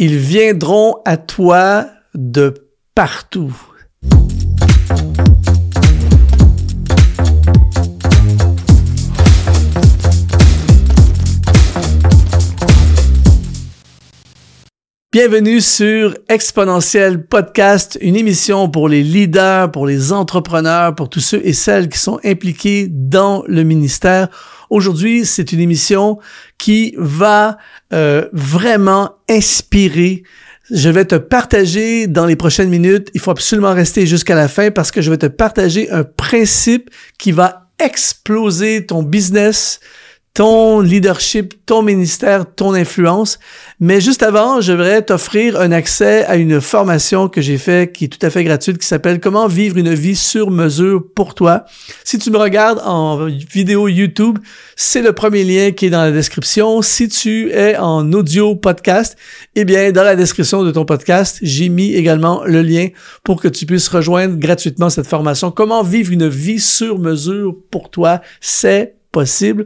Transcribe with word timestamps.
Ils 0.00 0.16
viendront 0.16 1.02
à 1.04 1.16
toi 1.16 1.86
de 2.14 2.54
partout. 2.94 3.52
Bienvenue 15.10 15.60
sur 15.60 16.14
Exponentiel 16.28 17.26
Podcast, 17.26 17.98
une 18.00 18.14
émission 18.14 18.70
pour 18.70 18.88
les 18.88 19.02
leaders, 19.02 19.72
pour 19.72 19.84
les 19.84 20.12
entrepreneurs, 20.12 20.94
pour 20.94 21.08
tous 21.08 21.18
ceux 21.18 21.44
et 21.44 21.52
celles 21.52 21.88
qui 21.88 21.98
sont 21.98 22.20
impliqués 22.24 22.86
dans 22.88 23.42
le 23.48 23.64
ministère. 23.64 24.28
Aujourd'hui, 24.70 25.24
c'est 25.24 25.50
une 25.50 25.60
émission 25.60 26.18
qui 26.58 26.94
va 26.98 27.58
euh, 27.92 28.28
vraiment 28.32 29.16
inspirer. 29.30 30.24
Je 30.70 30.90
vais 30.90 31.04
te 31.04 31.14
partager 31.14 32.06
dans 32.06 32.26
les 32.26 32.36
prochaines 32.36 32.68
minutes. 32.68 33.08
Il 33.14 33.20
faut 33.20 33.30
absolument 33.30 33.72
rester 33.72 34.06
jusqu'à 34.06 34.34
la 34.34 34.48
fin 34.48 34.70
parce 34.70 34.90
que 34.90 35.00
je 35.00 35.10
vais 35.10 35.16
te 35.16 35.26
partager 35.26 35.90
un 35.90 36.04
principe 36.04 36.90
qui 37.16 37.32
va 37.32 37.68
exploser 37.78 38.84
ton 38.84 39.02
business, 39.02 39.80
ton 40.34 40.80
leadership, 40.80 41.66
ton 41.66 41.82
ministère, 41.82 42.46
ton 42.54 42.74
influence. 42.74 43.38
Mais 43.80 44.00
juste 44.00 44.22
avant, 44.22 44.60
je 44.60 44.72
voudrais 44.72 45.02
t'offrir 45.02 45.58
un 45.60 45.72
accès 45.72 46.24
à 46.26 46.36
une 46.36 46.60
formation 46.60 47.28
que 47.28 47.40
j'ai 47.40 47.58
fait 47.58 47.92
qui 47.92 48.04
est 48.04 48.08
tout 48.08 48.24
à 48.24 48.30
fait 48.30 48.44
gratuite 48.44 48.78
qui 48.78 48.86
s'appelle 48.86 49.18
Comment 49.18 49.48
vivre 49.48 49.78
une 49.78 49.92
vie 49.94 50.14
sur 50.14 50.50
mesure 50.50 51.02
pour 51.14 51.34
toi. 51.34 51.64
Si 52.04 52.18
tu 52.18 52.30
me 52.30 52.38
regardes 52.38 52.80
en 52.84 53.26
vidéo 53.26 53.88
YouTube, 53.88 54.38
c'est 54.76 55.02
le 55.02 55.12
premier 55.12 55.42
lien 55.42 55.72
qui 55.72 55.86
est 55.86 55.90
dans 55.90 56.02
la 56.02 56.12
description. 56.12 56.82
Si 56.82 57.08
tu 57.08 57.50
es 57.50 57.76
en 57.76 58.12
audio 58.12 58.54
podcast, 58.54 59.16
eh 59.56 59.64
bien, 59.64 59.90
dans 59.90 60.04
la 60.04 60.14
description 60.14 60.62
de 60.62 60.70
ton 60.70 60.84
podcast, 60.84 61.38
j'ai 61.42 61.68
mis 61.68 61.94
également 61.94 62.44
le 62.44 62.62
lien 62.62 62.88
pour 63.24 63.40
que 63.40 63.48
tu 63.48 63.66
puisses 63.66 63.88
rejoindre 63.88 64.36
gratuitement 64.36 64.90
cette 64.90 65.06
formation. 65.06 65.50
Comment 65.50 65.82
vivre 65.82 66.12
une 66.12 66.28
vie 66.28 66.60
sur 66.60 66.98
mesure 66.98 67.56
pour 67.70 67.90
toi. 67.90 68.20
C'est 68.40 68.97
possible. 69.12 69.64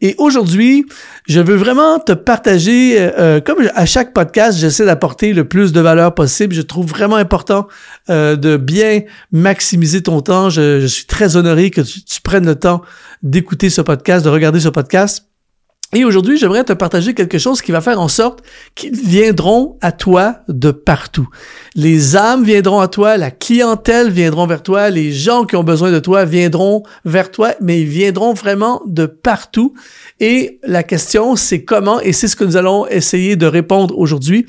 Et 0.00 0.14
aujourd'hui, 0.18 0.86
je 1.26 1.40
veux 1.40 1.56
vraiment 1.56 1.98
te 1.98 2.12
partager, 2.12 3.00
euh, 3.00 3.10
euh, 3.18 3.40
comme 3.40 3.58
à 3.74 3.86
chaque 3.86 4.12
podcast, 4.12 4.58
j'essaie 4.58 4.86
d'apporter 4.86 5.32
le 5.32 5.46
plus 5.46 5.72
de 5.72 5.80
valeur 5.80 6.14
possible. 6.14 6.54
Je 6.54 6.62
trouve 6.62 6.86
vraiment 6.86 7.16
important 7.16 7.68
euh, 8.08 8.36
de 8.36 8.56
bien 8.56 9.02
maximiser 9.30 10.02
ton 10.02 10.20
temps. 10.20 10.50
Je, 10.50 10.86
suis 10.86 11.06
très 11.06 11.36
honoré 11.36 11.70
que 11.70 11.82
tu 11.82 12.20
prennes 12.22 12.46
le 12.46 12.54
temps 12.54 12.82
d'écouter 13.22 13.68
ce 13.70 13.80
podcast, 13.80 14.24
de 14.24 14.30
regarder 14.30 14.60
ce 14.60 14.68
podcast. 14.68 15.27
Et 15.94 16.04
aujourd'hui, 16.04 16.36
j'aimerais 16.36 16.64
te 16.64 16.74
partager 16.74 17.14
quelque 17.14 17.38
chose 17.38 17.62
qui 17.62 17.72
va 17.72 17.80
faire 17.80 17.98
en 17.98 18.08
sorte 18.08 18.40
qu'ils 18.74 18.94
viendront 18.94 19.78
à 19.80 19.90
toi 19.90 20.40
de 20.48 20.70
partout. 20.70 21.26
Les 21.74 22.14
âmes 22.14 22.44
viendront 22.44 22.80
à 22.80 22.88
toi, 22.88 23.16
la 23.16 23.30
clientèle 23.30 24.10
viendront 24.10 24.46
vers 24.46 24.62
toi, 24.62 24.90
les 24.90 25.12
gens 25.12 25.46
qui 25.46 25.56
ont 25.56 25.64
besoin 25.64 25.90
de 25.90 25.98
toi 25.98 26.26
viendront 26.26 26.82
vers 27.06 27.30
toi, 27.30 27.54
mais 27.62 27.80
ils 27.80 27.88
viendront 27.88 28.34
vraiment 28.34 28.82
de 28.84 29.06
partout. 29.06 29.72
Et 30.20 30.60
la 30.62 30.82
question, 30.82 31.36
c'est 31.36 31.64
comment, 31.64 32.00
et 32.00 32.12
c'est 32.12 32.28
ce 32.28 32.36
que 32.36 32.44
nous 32.44 32.58
allons 32.58 32.86
essayer 32.88 33.36
de 33.36 33.46
répondre 33.46 33.96
aujourd'hui. 33.96 34.44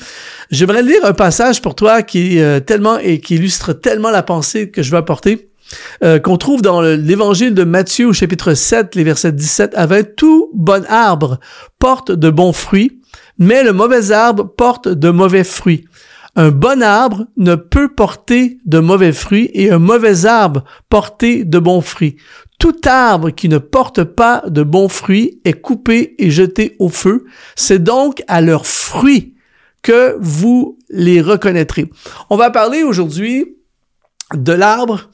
J'aimerais 0.51 0.83
lire 0.83 1.05
un 1.05 1.13
passage 1.13 1.61
pour 1.61 1.73
toi 1.73 2.01
qui 2.01 2.37
est 2.37 2.43
euh, 2.43 2.59
tellement 2.59 2.97
et 2.97 3.21
qui 3.21 3.35
illustre 3.35 3.71
tellement 3.71 4.09
la 4.09 4.23
pensée 4.23 4.71
que 4.71 4.83
je 4.83 4.91
veux 4.91 4.97
apporter. 4.97 5.48
Euh, 6.03 6.19
qu'on 6.19 6.37
trouve 6.37 6.61
dans 6.61 6.81
l'évangile 6.81 7.53
de 7.53 7.63
Matthieu 7.63 8.07
au 8.07 8.13
chapitre 8.13 8.53
7, 8.53 8.95
les 8.95 9.03
versets 9.03 9.31
17 9.31 9.73
à 9.75 9.85
20. 9.85 10.15
Tout 10.15 10.49
bon 10.53 10.85
arbre 10.87 11.39
porte 11.77 12.11
de 12.11 12.29
bons 12.29 12.53
fruits, 12.53 12.99
mais 13.37 13.63
le 13.63 13.73
mauvais 13.73 14.11
arbre 14.11 14.43
porte 14.43 14.87
de 14.87 15.09
mauvais 15.09 15.43
fruits. 15.43 15.85
Un 16.35 16.51
bon 16.51 16.81
arbre 16.81 17.25
ne 17.37 17.55
peut 17.55 17.89
porter 17.93 18.59
de 18.65 18.79
mauvais 18.79 19.11
fruits 19.11 19.49
et 19.53 19.71
un 19.71 19.79
mauvais 19.79 20.25
arbre 20.25 20.63
porter 20.89 21.43
de 21.43 21.59
bons 21.59 21.81
fruits. 21.81 22.17
Tout 22.59 22.75
arbre 22.85 23.31
qui 23.31 23.49
ne 23.49 23.57
porte 23.57 24.03
pas 24.03 24.43
de 24.47 24.63
bons 24.63 24.89
fruits 24.89 25.39
est 25.45 25.53
coupé 25.53 26.15
et 26.19 26.29
jeté 26.29 26.75
au 26.79 26.89
feu. 26.89 27.25
C'est 27.55 27.83
donc 27.83 28.21
à 28.27 28.41
leurs 28.41 28.67
fruits 28.67 29.35
que 29.81 30.17
vous 30.19 30.77
les 30.89 31.21
reconnaîtrez. 31.21 31.89
On 32.29 32.37
va 32.37 32.51
parler 32.51 32.83
aujourd'hui 32.83 33.55
de 34.33 34.53
l'arbre 34.53 35.09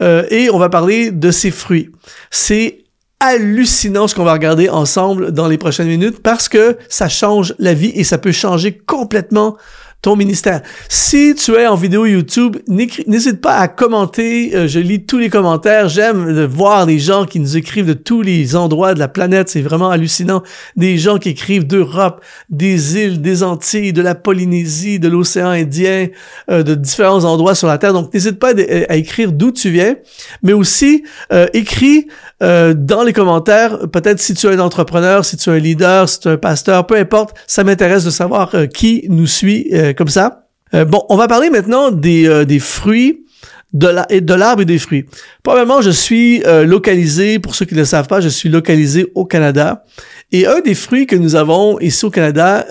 euh, 0.00 0.24
et 0.30 0.50
on 0.50 0.58
va 0.58 0.68
parler 0.68 1.10
de 1.10 1.30
ses 1.30 1.50
fruits. 1.50 1.90
C'est 2.30 2.84
hallucinant 3.20 4.08
ce 4.08 4.14
qu'on 4.14 4.24
va 4.24 4.32
regarder 4.32 4.68
ensemble 4.68 5.30
dans 5.30 5.46
les 5.46 5.58
prochaines 5.58 5.86
minutes 5.86 6.20
parce 6.22 6.48
que 6.48 6.76
ça 6.88 7.08
change 7.08 7.54
la 7.58 7.72
vie 7.72 7.92
et 7.94 8.02
ça 8.02 8.18
peut 8.18 8.32
changer 8.32 8.76
complètement 8.76 9.56
ton 10.02 10.16
ministère. 10.16 10.62
Si 10.88 11.32
tu 11.36 11.52
es 11.54 11.68
en 11.68 11.76
vidéo 11.76 12.06
YouTube, 12.06 12.56
n'hésite 12.66 13.40
pas 13.40 13.54
à 13.54 13.68
commenter. 13.68 14.50
Euh, 14.52 14.66
je 14.66 14.80
lis 14.80 15.06
tous 15.06 15.18
les 15.18 15.30
commentaires. 15.30 15.88
J'aime 15.88 16.44
voir 16.44 16.86
les 16.86 16.98
gens 16.98 17.24
qui 17.24 17.38
nous 17.38 17.56
écrivent 17.56 17.86
de 17.86 17.92
tous 17.92 18.20
les 18.20 18.56
endroits 18.56 18.94
de 18.94 18.98
la 18.98 19.06
planète. 19.06 19.48
C'est 19.48 19.60
vraiment 19.60 19.90
hallucinant. 19.90 20.42
Des 20.74 20.98
gens 20.98 21.18
qui 21.18 21.28
écrivent 21.28 21.68
d'Europe, 21.68 22.20
des 22.50 22.96
îles, 22.98 23.22
des 23.22 23.44
Antilles, 23.44 23.92
de 23.92 24.02
la 24.02 24.16
Polynésie, 24.16 24.98
de 24.98 25.08
l'océan 25.08 25.50
Indien, 25.50 26.08
euh, 26.50 26.64
de 26.64 26.74
différents 26.74 27.24
endroits 27.24 27.54
sur 27.54 27.68
la 27.68 27.78
Terre. 27.78 27.92
Donc, 27.92 28.12
n'hésite 28.12 28.40
pas 28.40 28.54
à, 28.88 28.96
écrire 28.96 29.30
d'où 29.30 29.52
tu 29.52 29.70
viens, 29.70 29.94
mais 30.42 30.52
aussi 30.52 31.04
euh, 31.32 31.46
écris 31.54 32.08
dans 32.40 33.04
les 33.04 33.12
commentaires, 33.12 33.88
peut-être 33.92 34.18
si 34.18 34.34
tu 34.34 34.48
es 34.48 34.50
un 34.50 34.58
entrepreneur, 34.58 35.24
si 35.24 35.36
tu 35.36 35.48
es 35.48 35.52
un 35.52 35.58
leader, 35.60 36.08
si 36.08 36.18
tu 36.18 36.26
es 36.26 36.32
un 36.32 36.36
pasteur, 36.36 36.88
peu 36.88 36.96
importe, 36.96 37.36
ça 37.46 37.62
m'intéresse 37.62 38.02
de 38.04 38.10
savoir 38.10 38.52
qui 38.74 39.06
nous 39.08 39.28
suit 39.28 39.70
comme 39.94 40.08
ça. 40.08 40.46
Euh, 40.74 40.84
bon, 40.84 41.04
on 41.08 41.16
va 41.16 41.28
parler 41.28 41.50
maintenant 41.50 41.90
des, 41.90 42.26
euh, 42.26 42.44
des 42.44 42.58
fruits 42.58 43.24
de 43.72 44.34
l'arbre 44.34 44.60
et 44.60 44.66
des 44.66 44.78
fruits. 44.78 45.06
Probablement, 45.42 45.80
je 45.80 45.88
suis 45.88 46.42
euh, 46.44 46.66
localisé, 46.66 47.38
pour 47.38 47.54
ceux 47.54 47.64
qui 47.64 47.74
ne 47.74 47.80
le 47.80 47.86
savent 47.86 48.06
pas, 48.06 48.20
je 48.20 48.28
suis 48.28 48.50
localisé 48.50 49.10
au 49.14 49.24
Canada. 49.24 49.84
Et 50.30 50.46
un 50.46 50.60
des 50.60 50.74
fruits 50.74 51.06
que 51.06 51.16
nous 51.16 51.36
avons 51.36 51.80
ici 51.80 52.04
au 52.04 52.10
Canada, 52.10 52.66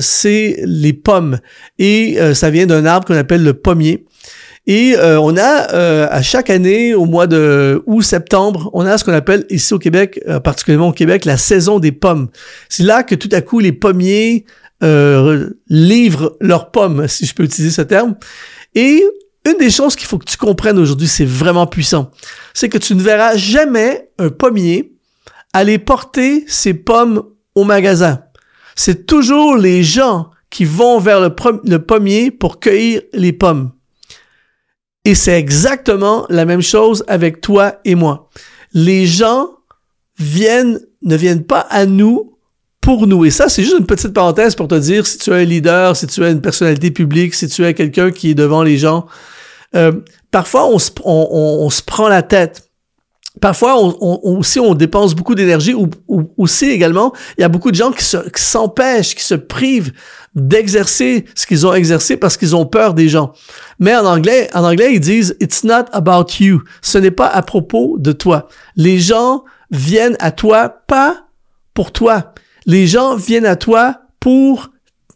c'est 0.00 0.60
les 0.64 0.92
pommes. 0.92 1.38
Et 1.78 2.18
ça 2.34 2.48
vient 2.48 2.66
d'un 2.66 2.86
arbre 2.86 3.06
qu'on 3.06 3.16
appelle 3.16 3.42
le 3.42 3.52
pommier. 3.52 4.06
Et 4.66 4.94
on 4.98 5.36
a 5.36 6.06
à 6.06 6.22
chaque 6.22 6.48
année, 6.48 6.94
au 6.94 7.04
mois 7.04 7.26
de 7.26 7.82
août-septembre, 7.86 8.70
on 8.72 8.86
a 8.86 8.96
ce 8.96 9.04
qu'on 9.04 9.12
appelle 9.12 9.44
ici 9.50 9.74
au 9.74 9.78
Québec, 9.78 10.20
particulièrement 10.44 10.88
au 10.88 10.92
Québec, 10.92 11.24
la 11.24 11.36
saison 11.36 11.80
des 11.80 11.92
pommes. 11.92 12.28
C'est 12.68 12.84
là 12.84 13.02
que 13.02 13.14
tout 13.16 13.28
à 13.32 13.40
coup 13.40 13.58
les 13.58 13.72
pommiers 13.72 14.44
euh, 14.82 15.50
livrent 15.68 16.36
leurs 16.40 16.72
pommes, 16.72 17.06
si 17.06 17.24
je 17.24 17.34
peux 17.34 17.44
utiliser 17.44 17.72
ce 17.72 17.82
terme. 17.82 18.16
Et 18.74 19.04
une 19.46 19.56
des 19.58 19.70
choses 19.70 19.94
qu'il 19.94 20.06
faut 20.06 20.18
que 20.18 20.24
tu 20.24 20.36
comprennes 20.36 20.78
aujourd'hui, 20.78 21.06
c'est 21.06 21.24
vraiment 21.24 21.66
puissant, 21.68 22.10
c'est 22.52 22.68
que 22.68 22.78
tu 22.78 22.94
ne 22.96 23.02
verras 23.02 23.36
jamais 23.36 24.08
un 24.18 24.28
pommier 24.28 24.92
aller 25.52 25.78
porter 25.78 26.44
ses 26.48 26.74
pommes 26.74 27.22
au 27.54 27.64
magasin. 27.64 28.22
C'est 28.74 29.06
toujours 29.06 29.56
les 29.56 29.82
gens 29.82 30.30
qui 30.50 30.64
vont 30.64 30.98
vers 30.98 31.20
le 31.20 31.78
pommier 31.78 32.30
pour 32.30 32.58
cueillir 32.58 33.02
les 33.12 33.32
pommes. 33.32 33.70
Et 35.04 35.14
c'est 35.14 35.38
exactement 35.38 36.26
la 36.28 36.44
même 36.44 36.62
chose 36.62 37.04
avec 37.08 37.40
toi 37.40 37.80
et 37.84 37.94
moi. 37.94 38.28
Les 38.72 39.06
gens 39.06 39.48
viennent, 40.18 40.80
ne 41.02 41.16
viennent 41.16 41.44
pas 41.44 41.66
à 41.70 41.86
nous 41.86 42.32
pour 42.80 43.06
nous. 43.06 43.24
Et 43.24 43.30
ça, 43.30 43.48
c'est 43.48 43.62
juste 43.62 43.78
une 43.78 43.86
petite 43.86 44.12
parenthèse 44.12 44.54
pour 44.54 44.68
te 44.68 44.74
dire 44.74 45.06
si 45.06 45.18
tu 45.18 45.30
es 45.30 45.34
un 45.34 45.44
leader, 45.44 45.96
si 45.96 46.06
tu 46.06 46.22
es 46.22 46.30
une 46.30 46.40
personnalité 46.40 46.90
publique, 46.90 47.34
si 47.34 47.48
tu 47.48 47.64
es 47.64 47.74
quelqu'un 47.74 48.10
qui 48.10 48.30
est 48.30 48.34
devant 48.34 48.62
les 48.62 48.78
gens. 48.78 49.06
Euh, 49.74 49.92
parfois, 50.30 50.68
on 50.68 50.78
se, 50.78 50.90
on, 51.04 51.70
se 51.70 51.82
prend 51.82 52.08
la 52.08 52.22
tête. 52.22 52.68
Parfois, 53.40 53.82
on, 53.82 54.20
aussi, 54.22 54.60
on 54.60 54.74
dépense 54.74 55.14
beaucoup 55.14 55.34
d'énergie 55.34 55.74
ou, 55.74 55.88
aussi 56.36 56.66
également, 56.66 57.12
il 57.38 57.40
y 57.40 57.44
a 57.44 57.48
beaucoup 57.48 57.70
de 57.70 57.76
gens 57.76 57.92
qui 57.92 58.04
s'empêchent, 58.42 59.14
qui 59.14 59.24
se 59.24 59.34
privent 59.34 59.92
d'exercer 60.34 61.26
ce 61.34 61.46
qu'ils 61.46 61.66
ont 61.66 61.74
exercé 61.74 62.16
parce 62.16 62.36
qu'ils 62.36 62.56
ont 62.56 62.66
peur 62.66 62.94
des 62.94 63.08
gens. 63.08 63.32
Mais 63.78 63.94
en 63.94 64.06
anglais, 64.06 64.48
en 64.54 64.64
anglais, 64.64 64.94
ils 64.94 65.00
disent 65.00 65.36
It's 65.40 65.64
not 65.64 65.84
about 65.92 66.26
you. 66.40 66.62
Ce 66.80 66.98
n'est 66.98 67.10
pas 67.10 67.28
à 67.28 67.42
propos 67.42 67.96
de 67.98 68.12
toi. 68.12 68.48
Les 68.76 68.98
gens 68.98 69.44
viennent 69.70 70.16
à 70.20 70.30
toi 70.30 70.82
pas 70.86 71.26
pour 71.74 71.92
toi 71.92 72.34
les 72.66 72.86
gens 72.86 73.16
viennent 73.16 73.46
à 73.46 73.56
toi 73.56 74.02
pour 74.20 74.70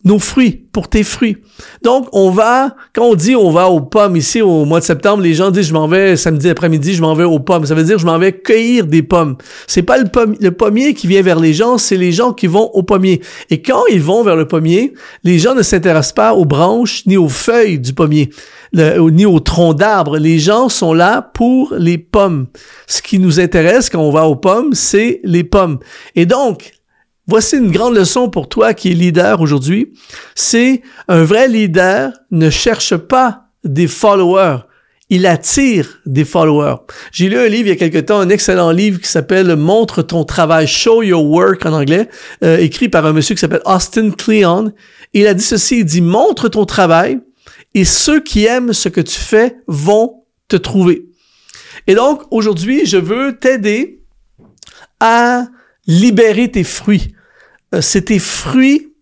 nos 0.07 0.21
fruits, 0.21 0.63
pour 0.71 0.89
tes 0.89 1.03
fruits. 1.03 1.39
Donc, 1.83 2.09
on 2.13 2.31
va, 2.31 2.77
quand 2.95 3.07
on 3.07 3.15
dit 3.17 3.35
on 3.35 3.51
va 3.51 3.69
aux 3.69 3.81
pommes 3.81 4.17
ici 4.17 4.41
au 4.41 4.65
mois 4.65 4.79
de 4.79 4.85
septembre, 4.85 5.21
les 5.21 5.35
gens 5.35 5.51
disent 5.51 5.67
je 5.67 5.73
m'en 5.73 5.89
vais 5.89 6.17
samedi 6.17 6.49
après-midi, 6.49 6.95
je 6.95 7.03
m'en 7.03 7.15
vais 7.15 7.25
aux 7.25 7.41
pommes. 7.41 7.67
Ça 7.67 7.75
veut 7.75 7.83
dire 7.83 7.99
je 7.99 8.07
m'en 8.07 8.17
vais 8.17 8.33
cueillir 8.33 8.87
des 8.87 9.03
pommes. 9.03 9.37
C'est 9.67 9.83
pas 9.83 9.99
le, 9.99 10.51
pommier 10.53 10.95
qui 10.95 11.09
vient 11.09 11.23
vers 11.23 11.41
les 11.41 11.53
gens, 11.53 11.77
c'est 11.77 11.97
les 11.97 12.13
gens 12.13 12.33
qui 12.33 12.47
vont 12.47 12.71
au 12.73 12.85
pommier. 12.85 13.21
Et 13.51 13.63
quand 13.63 13.83
ils 13.91 14.01
vont 14.01 14.23
vers 14.23 14.37
le 14.37 14.47
pommier, 14.47 14.95
les 15.25 15.41
gens 15.41 15.57
ne 15.57 15.63
s'intéressent 15.63 16.15
pas 16.15 16.35
aux 16.35 16.45
branches 16.45 17.05
ni 17.07 17.17
aux 17.17 17.29
feuilles 17.29 17.81
du 17.81 17.93
pommier, 17.93 18.31
ni 18.73 19.27
au 19.27 19.41
tronc 19.41 19.75
d'arbre. 19.75 20.19
Les 20.19 20.39
gens 20.39 20.69
sont 20.69 20.95
là 20.95 21.21
pour 21.21 21.75
les 21.77 21.99
pommes. 21.99 22.47
Ce 22.87 23.03
qui 23.03 23.19
nous 23.19 23.41
intéresse 23.41 23.91
quand 23.91 24.01
on 24.01 24.13
va 24.13 24.29
aux 24.29 24.37
pommes, 24.37 24.73
c'est 24.73 25.21
les 25.25 25.43
pommes. 25.43 25.81
Et 26.15 26.27
donc, 26.27 26.76
Voici 27.29 27.57
une 27.57 27.73
grande 27.73 27.97
leçon 27.97 28.31
pour 28.31 28.49
toi 28.49 28.73
qui 28.73 28.93
es 28.93 28.95
leader 28.95 29.41
aujourd'hui. 29.41 29.93
C'est 30.37 30.83
un 31.09 31.25
vrai 31.25 31.49
leader 31.49 32.13
ne 32.31 32.51
cherche 32.51 32.97
pas 32.97 33.49
des 33.65 33.89
followers. 33.89 34.59
Il 35.11 35.27
attire 35.27 36.01
des 36.07 36.25
followers. 36.25 36.77
J'ai 37.11 37.29
lu 37.29 37.37
un 37.39 37.49
livre 37.49 37.67
il 37.67 37.71
y 37.71 37.73
a 37.73 37.77
quelque 37.77 37.99
temps, 37.99 38.21
un 38.21 38.29
excellent 38.29 38.71
livre 38.71 39.01
qui 39.01 39.09
s'appelle 39.09 39.57
Montre 39.57 40.03
ton 40.03 40.25
travail, 40.25 40.69
Show 40.69 41.03
Your 41.03 41.25
Work 41.25 41.67
en 41.67 41.73
anglais, 41.73 42.09
euh, 42.45 42.59
écrit 42.59 42.89
par 42.89 43.07
un 43.07 43.13
monsieur 43.13 43.35
qui 43.35 43.41
s'appelle 43.41 43.63
Austin 43.65 44.11
Kleon. 44.11 44.73
Il 45.13 45.27
a 45.27 45.35
dit 45.35 45.45
ceci, 45.45 45.81
il 45.81 45.85
dit 45.85 46.03
montre 46.03 46.49
ton 46.49 46.65
travail 46.65 47.19
et 47.75 47.85
ceux 47.85 48.21
qui 48.21 48.47
aiment 48.47 48.73
ce 48.73 48.89
que 48.89 49.01
tu 49.01 49.19
fais 49.19 49.57
vont 49.67 50.25
te 50.49 50.57
trouver. 50.57 51.07
Et 51.89 51.95
donc 51.95 52.23
aujourd'hui, 52.31 52.87
je 52.87 52.99
veux 52.99 53.37
t'aider 53.39 54.03
à 55.01 55.47
libérer 55.87 56.51
tes 56.51 56.65
fruits. 56.65 57.16
Euh, 57.77 57.81
c'est 57.81 58.03
tes 58.03 58.19
fruits 58.19 58.93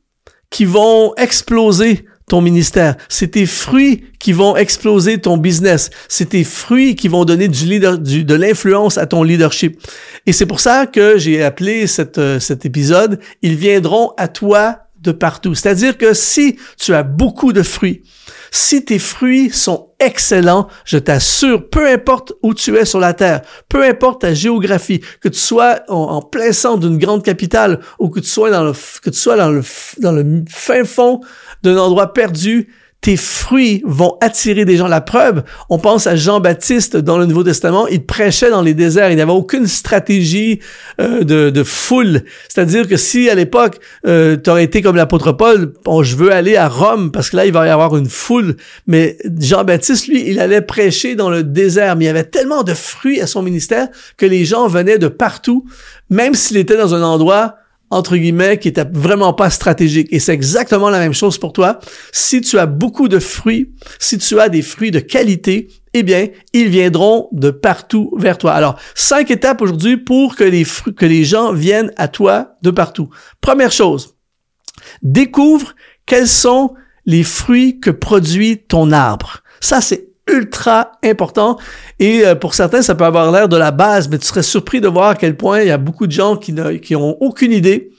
qui 0.50 0.64
vont 0.64 1.14
exploser 1.16 2.04
ton 2.28 2.40
ministère. 2.40 2.96
C'est 3.08 3.32
tes 3.32 3.46
fruits 3.46 4.04
qui 4.18 4.32
vont 4.32 4.56
exploser 4.56 5.18
ton 5.18 5.36
business. 5.36 5.90
C'est 6.08 6.30
tes 6.30 6.44
fruits 6.44 6.96
qui 6.96 7.08
vont 7.08 7.24
donner 7.24 7.48
de 7.48 8.34
l'influence 8.34 8.96
à 8.98 9.06
ton 9.06 9.22
leadership. 9.22 9.80
Et 10.26 10.32
c'est 10.32 10.46
pour 10.46 10.60
ça 10.60 10.86
que 10.86 11.18
j'ai 11.18 11.42
appelé 11.42 11.86
euh, 12.18 12.40
cet 12.40 12.64
épisode 12.64 13.20
Ils 13.42 13.56
viendront 13.56 14.12
à 14.16 14.28
toi 14.28 14.78
de 15.00 15.12
partout. 15.12 15.54
C'est-à-dire 15.54 15.98
que 15.98 16.14
si 16.14 16.56
tu 16.78 16.94
as 16.94 17.02
beaucoup 17.02 17.52
de 17.52 17.62
fruits, 17.62 18.02
si 18.54 18.84
tes 18.84 19.00
fruits 19.00 19.50
sont 19.50 19.88
excellents, 19.98 20.68
je 20.84 20.98
t'assure, 20.98 21.68
peu 21.68 21.88
importe 21.88 22.34
où 22.40 22.54
tu 22.54 22.76
es 22.76 22.84
sur 22.84 23.00
la 23.00 23.12
terre, 23.12 23.42
peu 23.68 23.82
importe 23.82 24.20
ta 24.20 24.32
géographie, 24.32 25.00
que 25.20 25.28
tu 25.28 25.40
sois 25.40 25.80
en, 25.88 26.22
plein 26.22 26.52
centre 26.52 26.78
d'une 26.78 26.98
grande 26.98 27.24
capitale 27.24 27.80
ou 27.98 28.10
que 28.10 28.20
tu 28.20 28.28
sois 28.28 28.50
dans 28.50 28.62
le, 28.62 28.72
que 29.02 29.10
tu 29.10 29.18
sois 29.18 29.36
dans 29.36 29.50
le, 29.50 29.62
dans 29.98 30.12
le 30.12 30.44
fin 30.48 30.84
fond 30.84 31.20
d'un 31.64 31.76
endroit 31.76 32.12
perdu, 32.12 32.68
tes 33.04 33.18
fruits 33.18 33.82
vont 33.84 34.16
attirer 34.22 34.64
des 34.64 34.78
gens. 34.78 34.88
La 34.88 35.02
preuve, 35.02 35.42
on 35.68 35.78
pense 35.78 36.06
à 36.06 36.16
Jean-Baptiste 36.16 36.96
dans 36.96 37.18
le 37.18 37.26
Nouveau 37.26 37.42
Testament, 37.42 37.86
il 37.86 38.02
prêchait 38.02 38.48
dans 38.48 38.62
les 38.62 38.72
déserts, 38.72 39.10
il 39.10 39.18
n'avait 39.18 39.30
aucune 39.30 39.66
stratégie 39.66 40.60
euh, 41.02 41.22
de, 41.22 41.62
foule. 41.62 42.22
C'est-à-dire 42.48 42.88
que 42.88 42.96
si 42.96 43.28
à 43.28 43.34
l'époque, 43.34 43.78
euh, 44.06 44.38
tu 44.42 44.48
aurais 44.48 44.64
été 44.64 44.80
comme 44.80 44.96
l'apôtre 44.96 45.32
Paul, 45.32 45.74
bon, 45.84 46.02
je 46.02 46.16
veux 46.16 46.32
aller 46.32 46.56
à 46.56 46.66
Rome 46.66 47.12
parce 47.12 47.28
que 47.28 47.36
là, 47.36 47.44
il 47.44 47.52
va 47.52 47.66
y 47.66 47.68
avoir 47.68 47.94
une 47.94 48.08
foule, 48.08 48.56
mais 48.86 49.18
Jean-Baptiste, 49.38 50.08
lui, 50.08 50.24
il 50.26 50.40
allait 50.40 50.62
prêcher 50.62 51.14
dans 51.14 51.28
le 51.28 51.42
désert, 51.42 51.96
mais 51.96 52.04
il 52.04 52.08
y 52.08 52.10
avait 52.10 52.24
tellement 52.24 52.62
de 52.62 52.72
fruits 52.72 53.20
à 53.20 53.26
son 53.26 53.42
ministère 53.42 53.88
que 54.16 54.24
les 54.24 54.46
gens 54.46 54.66
venaient 54.66 54.98
de 54.98 55.08
partout, 55.08 55.66
même 56.08 56.32
s'il 56.32 56.56
était 56.56 56.78
dans 56.78 56.94
un 56.94 57.02
endroit 57.02 57.56
entre 57.94 58.16
guillemets, 58.16 58.58
qui 58.58 58.66
était 58.66 58.86
vraiment 58.92 59.32
pas 59.32 59.50
stratégique. 59.50 60.08
Et 60.10 60.18
c'est 60.18 60.34
exactement 60.34 60.90
la 60.90 60.98
même 60.98 61.14
chose 61.14 61.38
pour 61.38 61.52
toi. 61.52 61.78
Si 62.12 62.40
tu 62.40 62.58
as 62.58 62.66
beaucoup 62.66 63.06
de 63.06 63.20
fruits, 63.20 63.72
si 64.00 64.18
tu 64.18 64.40
as 64.40 64.48
des 64.48 64.62
fruits 64.62 64.90
de 64.90 64.98
qualité, 64.98 65.68
eh 65.92 66.02
bien, 66.02 66.26
ils 66.52 66.68
viendront 66.68 67.28
de 67.30 67.50
partout 67.50 68.12
vers 68.18 68.36
toi. 68.36 68.52
Alors, 68.52 68.80
cinq 68.96 69.30
étapes 69.30 69.62
aujourd'hui 69.62 69.96
pour 69.96 70.34
que 70.34 70.42
les 70.42 70.64
fruits, 70.64 70.94
que 70.94 71.06
les 71.06 71.24
gens 71.24 71.52
viennent 71.52 71.92
à 71.96 72.08
toi 72.08 72.56
de 72.62 72.72
partout. 72.72 73.10
Première 73.40 73.70
chose, 73.70 74.16
découvre 75.02 75.76
quels 76.04 76.28
sont 76.28 76.74
les 77.06 77.22
fruits 77.22 77.78
que 77.78 77.90
produit 77.90 78.58
ton 78.58 78.90
arbre. 78.90 79.38
Ça, 79.60 79.80
c'est 79.80 80.08
ultra 80.28 80.92
important 81.02 81.58
et 81.98 82.26
euh, 82.26 82.34
pour 82.34 82.54
certains 82.54 82.80
ça 82.80 82.94
peut 82.94 83.04
avoir 83.04 83.30
l'air 83.30 83.48
de 83.48 83.56
la 83.56 83.70
base 83.70 84.08
mais 84.08 84.18
tu 84.18 84.26
serais 84.26 84.42
surpris 84.42 84.80
de 84.80 84.88
voir 84.88 85.10
à 85.10 85.14
quel 85.14 85.36
point 85.36 85.60
il 85.60 85.68
y 85.68 85.70
a 85.70 85.78
beaucoup 85.78 86.06
de 86.06 86.12
gens 86.12 86.36
qui 86.36 86.52
n'ont 86.52 87.16
aucune 87.20 87.52
idée 87.52 87.90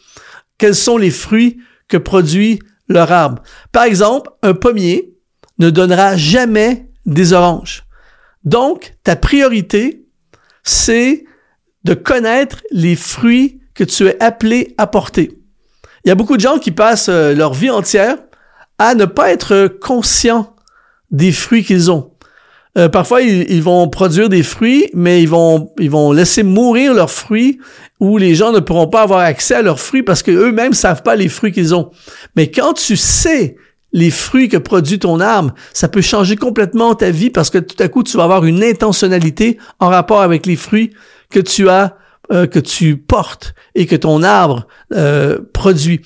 quels 0.57 0.75
sont 0.75 0.97
les 0.97 1.11
fruits 1.11 1.57
que 1.87 1.97
produit 1.97 2.59
leur 2.87 3.11
arbre. 3.11 3.41
Par 3.71 3.83
exemple, 3.83 4.29
un 4.41 4.53
pommier 4.53 5.13
ne 5.59 5.69
donnera 5.69 6.17
jamais 6.17 6.89
des 7.05 7.33
oranges. 7.33 7.83
Donc, 8.43 8.95
ta 9.03 9.15
priorité, 9.15 10.05
c'est 10.63 11.25
de 11.83 11.93
connaître 11.93 12.61
les 12.71 12.95
fruits 12.95 13.61
que 13.73 13.83
tu 13.83 14.07
es 14.07 14.21
appelé 14.23 14.73
à 14.77 14.87
porter. 14.87 15.37
Il 16.03 16.09
y 16.09 16.11
a 16.11 16.15
beaucoup 16.15 16.37
de 16.37 16.41
gens 16.41 16.59
qui 16.59 16.71
passent 16.71 17.09
euh, 17.09 17.33
leur 17.33 17.53
vie 17.53 17.69
entière 17.69 18.17
à 18.77 18.95
ne 18.95 19.05
pas 19.05 19.31
être 19.31 19.67
conscients 19.67 20.55
des 21.11 21.31
fruits 21.31 21.63
qu'ils 21.63 21.91
ont. 21.91 22.11
Euh, 22.77 22.89
parfois, 22.89 23.21
ils, 23.21 23.63
vont 23.63 23.87
produire 23.87 24.27
des 24.27 24.43
fruits, 24.43 24.89
mais 24.93 25.21
ils 25.21 25.29
vont, 25.29 25.71
ils 25.79 25.89
vont 25.89 26.11
laisser 26.11 26.43
mourir 26.43 26.93
leurs 26.93 27.11
fruits 27.11 27.59
où 28.01 28.17
les 28.17 28.35
gens 28.35 28.51
ne 28.51 28.59
pourront 28.59 28.87
pas 28.87 29.03
avoir 29.03 29.19
accès 29.19 29.55
à 29.55 29.61
leurs 29.61 29.79
fruits 29.79 30.03
parce 30.03 30.23
qu'eux-mêmes 30.23 30.73
savent 30.73 31.03
pas 31.03 31.15
les 31.15 31.29
fruits 31.29 31.53
qu'ils 31.53 31.73
ont. 31.73 31.91
Mais 32.35 32.51
quand 32.51 32.73
tu 32.73 32.97
sais 32.97 33.55
les 33.93 34.11
fruits 34.11 34.49
que 34.49 34.57
produit 34.57 34.99
ton 34.99 35.21
arbre, 35.21 35.53
ça 35.71 35.87
peut 35.87 36.01
changer 36.01 36.35
complètement 36.35 36.95
ta 36.95 37.11
vie 37.11 37.29
parce 37.29 37.49
que 37.49 37.59
tout 37.59 37.81
à 37.81 37.87
coup, 37.87 38.03
tu 38.03 38.17
vas 38.17 38.25
avoir 38.25 38.43
une 38.43 38.61
intentionnalité 38.61 39.57
en 39.79 39.87
rapport 39.87 40.21
avec 40.21 40.45
les 40.45 40.57
fruits 40.57 40.91
que 41.29 41.39
tu 41.39 41.69
as 41.69 41.95
euh, 42.31 42.47
que 42.47 42.57
tu 42.57 42.97
portes 42.97 43.53
et 43.75 43.85
que 43.85 43.95
ton 43.95 44.23
arbre 44.23 44.67
euh, 44.93 45.37
produit. 45.53 46.01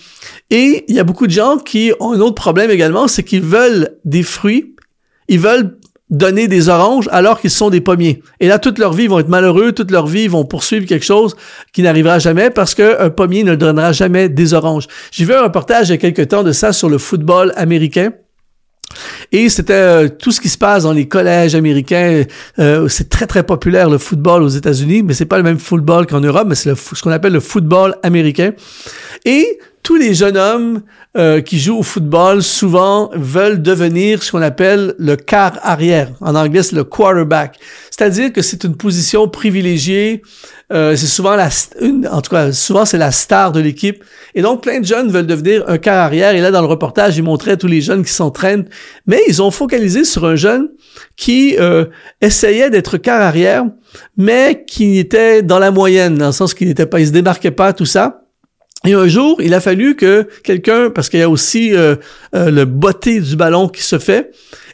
Et 0.50 0.84
il 0.90 0.96
y 0.96 1.00
a 1.00 1.06
beaucoup 1.06 1.28
de 1.28 1.32
gens 1.32 1.58
qui 1.58 1.94
ont 2.02 2.12
un 2.12 2.20
autre 2.20 2.36
problème 2.36 2.70
également, 2.70 3.08
c'est 3.08 3.24
qu'ils 3.24 3.42
veulent 3.42 3.98
des 4.04 4.24
fruits, 4.24 4.76
ils 5.30 5.40
veulent 5.40 5.79
donner 6.10 6.48
des 6.48 6.70
oranges 6.70 7.08
alors 7.12 7.40
qu'ils 7.40 7.50
sont 7.52 7.70
des 7.70 7.82
pommiers. 7.82 8.22
Et 8.40 8.48
là, 8.48 8.60
toute 8.60 8.80
leur 8.80 8.94
vie, 8.94 9.04
ils 9.04 9.10
vont 9.10 9.20
être 9.20 9.30
malheureux, 9.30 9.72
toute 9.72 9.92
leur 9.92 10.08
vie, 10.08 10.24
ils 10.24 10.30
vont 10.30 10.46
poursuivre 10.46 10.86
quelque 10.86 11.06
chose 11.06 11.36
qui 11.72 11.84
n'arrivera 11.84 12.20
jamais 12.20 12.50
parce 12.50 12.74
qu'un 12.74 13.10
pommier 13.10 13.44
ne 13.44 13.56
donnera 13.56 13.92
jamais 13.92 14.30
des 14.30 14.54
oranges. 14.54 14.88
J'ai 15.12 15.26
vu 15.26 15.34
un 15.34 15.44
reportage 15.44 15.90
il 15.90 15.92
y 15.92 15.96
a 15.96 15.98
quelque 15.98 16.24
temps 16.24 16.44
de 16.44 16.52
ça 16.52 16.74
sur 16.74 16.90
le 16.90 16.98
football 16.98 17.54
américain. 17.56 18.12
Et 19.32 19.50
c'était 19.50 19.74
euh, 19.74 20.10
tout 20.10 20.32
ce 20.32 20.42
qui 20.42 20.50
se 20.50 20.58
passe 20.58 20.84
dans 20.84 20.94
les 20.94 21.08
collèges 21.08 21.54
américains. 21.54 22.24
Euh, 22.58 22.88
c'est 22.88 23.10
très 23.10 23.28
très 23.28 23.44
populaire 23.44 23.88
le 23.90 24.00
football 24.00 24.42
aux 24.42 24.50
États-Unis, 24.50 25.04
mais 25.04 25.14
c'est 25.14 25.26
pas 25.26 25.38
le 25.38 25.44
même 25.44 25.60
football 25.60 26.08
qu'en 26.08 26.22
Europe, 26.22 26.48
mais 26.48 26.56
c'est 26.56 26.74
ce 26.76 27.02
qu'on 27.02 27.12
appelle 27.12 27.34
le 27.34 27.40
football 27.40 27.96
américain. 28.02 28.54
Et 29.26 29.60
tous 29.90 29.96
les 29.96 30.14
jeunes 30.14 30.38
hommes 30.38 30.84
euh, 31.18 31.42
qui 31.42 31.58
jouent 31.58 31.80
au 31.80 31.84
football 31.84 32.44
souvent 32.44 33.10
veulent 33.16 33.60
devenir 33.60 34.22
ce 34.22 34.32
qu'on 34.32 34.44
appelle 34.44 34.94
le 35.00 35.16
quart 35.16 35.58
arrière. 35.64 36.12
En 36.22 36.36
anglais, 36.36 36.62
c'est 36.62 36.76
le 36.76 36.84
quarterback. 36.84 37.58
C'est-à-dire 37.90 38.32
que 38.32 38.44
c'est 38.44 38.66
une 38.66 38.76
position 38.76 39.28
privilégiée. 39.28 40.22
Euh, 40.72 40.96
c'est 40.96 41.08
souvent 41.08 41.36
la, 41.36 41.50
une, 41.82 42.08
en 42.08 42.22
tout 42.22 42.30
cas, 42.30 42.52
souvent 42.52 42.86
c'est 42.86 43.00
la 43.00 43.12
star 43.12 43.52
de 43.52 43.60
l'équipe. 43.60 44.04
Et 44.36 44.44
donc, 44.44 44.62
plein 44.62 44.80
de 44.80 44.86
jeunes 44.86 45.10
veulent 45.10 45.26
devenir 45.26 45.64
un 45.68 45.80
quart 45.80 46.06
arrière. 46.06 46.36
Et 46.36 46.40
là, 46.40 46.52
dans 46.52 46.62
le 46.62 46.68
reportage, 46.68 47.18
ils 47.18 47.24
montraient 47.24 47.58
tous 47.58 47.66
les 47.66 47.82
jeunes 47.82 48.04
qui 48.04 48.14
s'entraînent. 48.14 48.66
Mais 49.08 49.22
ils 49.28 49.42
ont 49.42 49.50
focalisé 49.50 50.04
sur 50.04 50.24
un 50.24 50.36
jeune 50.36 50.70
qui 51.16 51.56
euh, 51.60 51.86
essayait 52.22 52.70
d'être 52.70 53.00
quart 53.00 53.22
arrière, 53.22 53.64
mais 54.18 54.66
qui 54.68 55.00
était 55.00 55.42
dans 55.42 55.58
la 55.58 55.72
moyenne, 55.72 56.14
dans 56.14 56.28
le 56.28 56.32
sens 56.32 56.54
qu'il 56.54 56.68
n'était 56.68 56.86
pas, 56.86 57.00
il 57.00 57.08
se 57.08 57.12
démarquait 57.12 57.50
pas, 57.50 57.74
tout 57.74 57.88
ça. 57.88 58.29
Et 58.86 58.94
un 58.94 59.08
jour, 59.08 59.42
il 59.42 59.54
a 59.54 59.60
fallu 59.60 59.96
que 59.96 60.28
quelqu'un, 60.44 60.90
parce 60.90 61.10
qu'il 61.10 61.20
y 61.20 61.24
a 61.24 61.30
aussi 61.30 61.76
euh, 61.76 61.96
euh, 62.34 62.50
le 62.50 62.64
botté 62.66 63.20
du 63.20 63.36
ballon 63.36 63.68
qui 63.68 63.84
se 63.84 64.00
fait, 64.00 64.32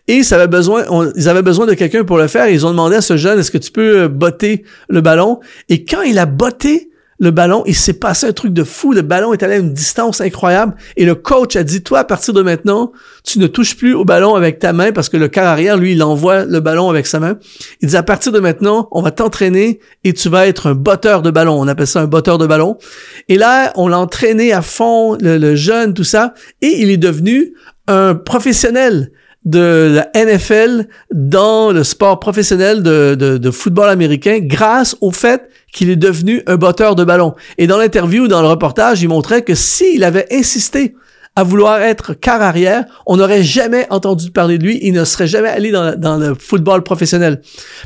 et 0.07 0.17
ils 0.17 0.33
avaient 0.33 0.47
besoin 0.47 0.83
de 0.85 1.73
quelqu'un 1.73 2.03
pour 2.03 2.19
le 2.19 2.27
faire. 2.27 2.47
ils 2.47 2.65
ont 2.65 2.69
demandé 2.69 2.95
à 2.95 3.01
ce 3.01 3.17
jeune, 3.17 3.39
est-ce 3.39 3.49
que 3.49 3.57
tu 3.57 3.71
peux 3.71 4.01
euh, 4.01 4.07
botter 4.07 4.63
le 4.89 5.01
ballon? 5.01 5.39
Et 5.69 5.85
quand 5.85 6.03
il 6.03 6.19
a 6.19 6.27
botté 6.27 6.91
le 7.17 7.31
ballon, 7.31 7.63
il 7.65 7.75
s'est 7.75 7.93
passé 7.93 8.27
un 8.27 8.33
truc 8.33 8.51
de 8.51 8.63
fou. 8.63 8.91
Le 8.91 9.01
ballon 9.01 9.31
est 9.33 9.41
allé 9.41 9.53
à 9.55 9.57
une 9.57 9.73
distance 9.73 10.19
incroyable. 10.19 10.75
Et 10.97 11.05
le 11.05 11.15
coach 11.15 11.55
a 11.55 11.63
dit, 11.63 11.81
toi, 11.81 11.99
à 11.99 12.03
partir 12.03 12.33
de 12.33 12.41
maintenant, 12.41 12.91
tu 13.23 13.39
ne 13.39 13.47
touches 13.47 13.77
plus 13.77 13.93
au 13.93 14.03
ballon 14.03 14.35
avec 14.35 14.59
ta 14.59 14.73
main 14.73 14.91
parce 14.91 15.07
que 15.07 15.15
le 15.15 15.29
quart 15.29 15.47
arrière, 15.47 15.77
lui, 15.77 15.93
il 15.93 16.03
envoie 16.03 16.43
le 16.43 16.59
ballon 16.59 16.89
avec 16.89 17.07
sa 17.07 17.19
main. 17.19 17.37
Il 17.81 17.89
dit, 17.89 17.95
à 17.95 18.03
partir 18.03 18.33
de 18.33 18.39
maintenant, 18.39 18.89
on 18.91 19.01
va 19.01 19.11
t'entraîner 19.11 19.79
et 20.03 20.11
tu 20.11 20.27
vas 20.27 20.45
être 20.47 20.67
un 20.67 20.75
botteur 20.75 21.21
de 21.21 21.31
ballon. 21.31 21.59
On 21.59 21.67
appelle 21.69 21.87
ça 21.87 22.01
un 22.01 22.07
botteur 22.07 22.37
de 22.37 22.47
ballon. 22.47 22.77
Et 23.29 23.37
là, 23.37 23.71
on 23.75 23.87
l'a 23.87 23.99
entraîné 23.99 24.51
à 24.51 24.61
fond, 24.61 25.17
le 25.21 25.55
jeune, 25.55 25.93
tout 25.93 26.03
ça. 26.03 26.33
Et 26.61 26.81
il 26.81 26.89
est 26.89 26.97
devenu 26.97 27.53
un 27.87 28.15
professionnel 28.15 29.11
de 29.45 29.91
la 29.93 30.25
NFL 30.25 30.87
dans 31.13 31.71
le 31.71 31.83
sport 31.83 32.19
professionnel 32.19 32.81
de, 32.81 33.51
football 33.51 33.89
américain 33.89 34.39
grâce 34.41 34.97
au 35.01 35.11
fait 35.11 35.49
qu'il 35.71 35.89
est 35.89 35.95
devenu 35.95 36.41
un 36.47 36.55
botteur 36.55 36.95
de 36.95 37.03
ballon. 37.03 37.35
Et 37.57 37.67
dans 37.67 37.77
l'interview, 37.77 38.27
dans 38.27 38.41
le 38.41 38.47
reportage, 38.47 39.01
il 39.01 39.09
montrait 39.09 39.43
que 39.43 39.55
s'il 39.55 40.03
avait 40.03 40.27
insisté 40.31 40.95
à 41.35 41.43
vouloir 41.43 41.81
être 41.81 42.13
quart 42.13 42.41
arrière, 42.41 42.85
on 43.05 43.17
n'aurait 43.17 43.43
jamais 43.43 43.87
entendu 43.89 44.31
parler 44.31 44.57
de 44.57 44.63
lui, 44.63 44.79
il 44.81 44.93
ne 44.93 45.03
serait 45.03 45.27
jamais 45.27 45.49
allé 45.49 45.71
dans, 45.71 45.99
dans, 45.99 46.17
le 46.17 46.33
football 46.33 46.81
professionnel. 46.81 47.41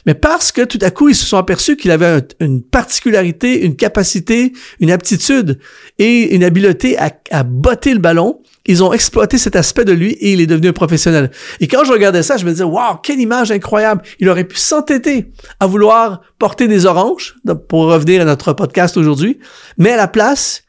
Mais 0.05 0.13
parce 0.13 0.51
que 0.51 0.61
tout 0.61 0.77
à 0.81 0.91
coup, 0.91 1.09
ils 1.09 1.15
se 1.15 1.25
sont 1.25 1.37
aperçus 1.37 1.75
qu'il 1.75 1.89
avait 1.89 2.21
une 2.39 2.61
particularité, 2.61 3.65
une 3.65 3.75
capacité, 3.75 4.53
une 4.79 4.91
aptitude 4.91 5.59
et 5.97 6.35
une 6.35 6.43
habileté 6.43 6.97
à, 6.99 7.11
à 7.31 7.43
botter 7.43 7.93
le 7.93 7.99
ballon, 7.99 8.39
ils 8.69 8.83
ont 8.83 8.93
exploité 8.93 9.39
cet 9.39 9.55
aspect 9.55 9.83
de 9.83 9.93
lui 9.93 10.11
et 10.11 10.33
il 10.33 10.41
est 10.41 10.47
devenu 10.47 10.67
un 10.67 10.73
professionnel. 10.73 11.31
Et 11.59 11.67
quand 11.67 11.83
je 11.83 11.91
regardais 11.91 12.21
ça, 12.21 12.37
je 12.37 12.45
me 12.45 12.51
disais, 12.51 12.63
waouh, 12.63 12.97
quelle 13.01 13.19
image 13.19 13.51
incroyable. 13.51 14.03
Il 14.19 14.29
aurait 14.29 14.43
pu 14.43 14.57
s'entêter 14.57 15.31
à 15.59 15.65
vouloir 15.65 16.21
porter 16.37 16.67
des 16.67 16.85
oranges, 16.85 17.35
pour 17.67 17.85
revenir 17.85 18.21
à 18.21 18.25
notre 18.25 18.53
podcast 18.53 18.95
aujourd'hui, 18.95 19.39
mais 19.79 19.93
à 19.93 19.97
la 19.97 20.07
place, 20.07 20.63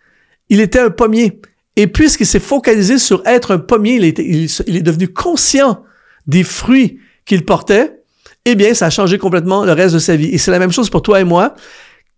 il 0.49 0.61
était 0.61 0.81
un 0.81 0.89
pommier. 0.89 1.41
Et 1.81 1.87
puisqu'il 1.87 2.27
s'est 2.27 2.41
focalisé 2.41 2.99
sur 2.99 3.27
être 3.27 3.55
un 3.55 3.59
pommier, 3.59 3.95
il, 3.95 4.77
est 4.77 4.83
devenu 4.83 5.09
conscient 5.09 5.83
des 6.27 6.45
fruits 6.45 7.01
qu'il 7.25 7.47
portait, 7.47 8.03
eh 8.45 8.55
bien, 8.55 8.75
ça 8.75 8.85
a 8.85 8.91
changé 8.91 9.17
complètement 9.17 9.65
le 9.65 9.73
reste 9.73 9.95
de 9.95 9.99
sa 9.99 10.15
vie. 10.15 10.27
Et 10.27 10.37
c'est 10.37 10.51
la 10.51 10.59
même 10.59 10.73
chose 10.73 10.91
pour 10.91 11.01
toi 11.01 11.23
et 11.23 11.25
moi. 11.25 11.55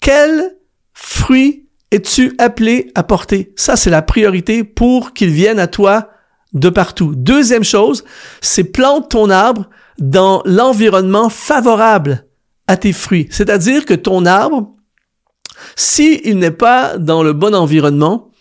Quel 0.00 0.56
fruit 0.94 1.68
es-tu 1.92 2.34
appelé 2.38 2.90
à 2.96 3.04
porter? 3.04 3.52
Ça, 3.54 3.76
c'est 3.76 3.88
la 3.88 4.02
priorité 4.02 4.64
pour 4.64 5.12
qu'il 5.12 5.30
vienne 5.30 5.60
à 5.60 5.68
toi 5.68 6.10
de 6.54 6.68
partout. 6.68 7.14
Deuxième 7.14 7.62
chose, 7.62 8.02
c'est 8.40 8.64
plante 8.64 9.12
ton 9.12 9.30
arbre 9.30 9.70
dans 10.00 10.42
l'environnement 10.44 11.28
favorable 11.28 12.26
à 12.66 12.76
tes 12.76 12.92
fruits. 12.92 13.28
C'est-à-dire 13.30 13.84
que 13.84 13.94
ton 13.94 14.26
arbre, 14.26 14.74
s'il 15.76 16.40
n'est 16.40 16.50
pas 16.50 16.98
dans 16.98 17.22
le 17.22 17.32
bon 17.32 17.54
environnement, 17.54 18.31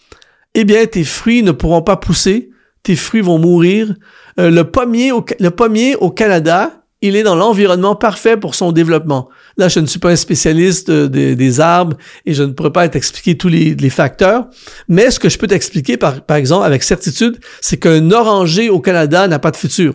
eh 0.55 0.63
bien, 0.63 0.85
tes 0.85 1.03
fruits 1.03 1.43
ne 1.43 1.51
pourront 1.51 1.81
pas 1.81 1.95
pousser, 1.95 2.49
tes 2.83 2.95
fruits 2.95 3.21
vont 3.21 3.37
mourir. 3.37 3.93
Euh, 4.39 4.49
le, 4.49 4.63
pommier 4.63 5.11
au, 5.11 6.09
Canada, 6.09 6.83
il 7.01 7.15
est 7.15 7.23
dans 7.23 7.35
l'environnement 7.35 7.95
parfait 7.95 8.37
pour 8.37 8.55
son 8.55 8.71
développement. 8.71 9.29
Là, 9.57 9.67
je 9.67 9.79
ne 9.79 9.85
suis 9.85 9.99
pas 9.99 10.11
un 10.11 10.15
spécialiste 10.15 10.89
euh, 10.89 11.07
des, 11.07 11.59
arbres 11.59 11.97
et 12.25 12.33
je 12.33 12.43
ne 12.43 12.51
pourrais 12.51 12.71
pas 12.71 12.87
t'expliquer 12.89 13.37
tous 13.37 13.49
les, 13.49 13.89
facteurs, 13.89 14.47
mais 14.87 15.11
ce 15.11 15.19
que 15.19 15.29
je 15.29 15.37
peux 15.37 15.47
t'expliquer, 15.47 15.97
par, 15.97 16.21
par 16.21 16.37
exemple, 16.37 16.65
avec 16.65 16.83
certitude, 16.83 17.39
c'est 17.61 17.77
qu'un 17.77 18.11
oranger 18.11 18.69
au 18.69 18.79
Canada 18.79 19.27
n'a 19.27 19.39
pas 19.39 19.51
de 19.51 19.57
futur. 19.57 19.93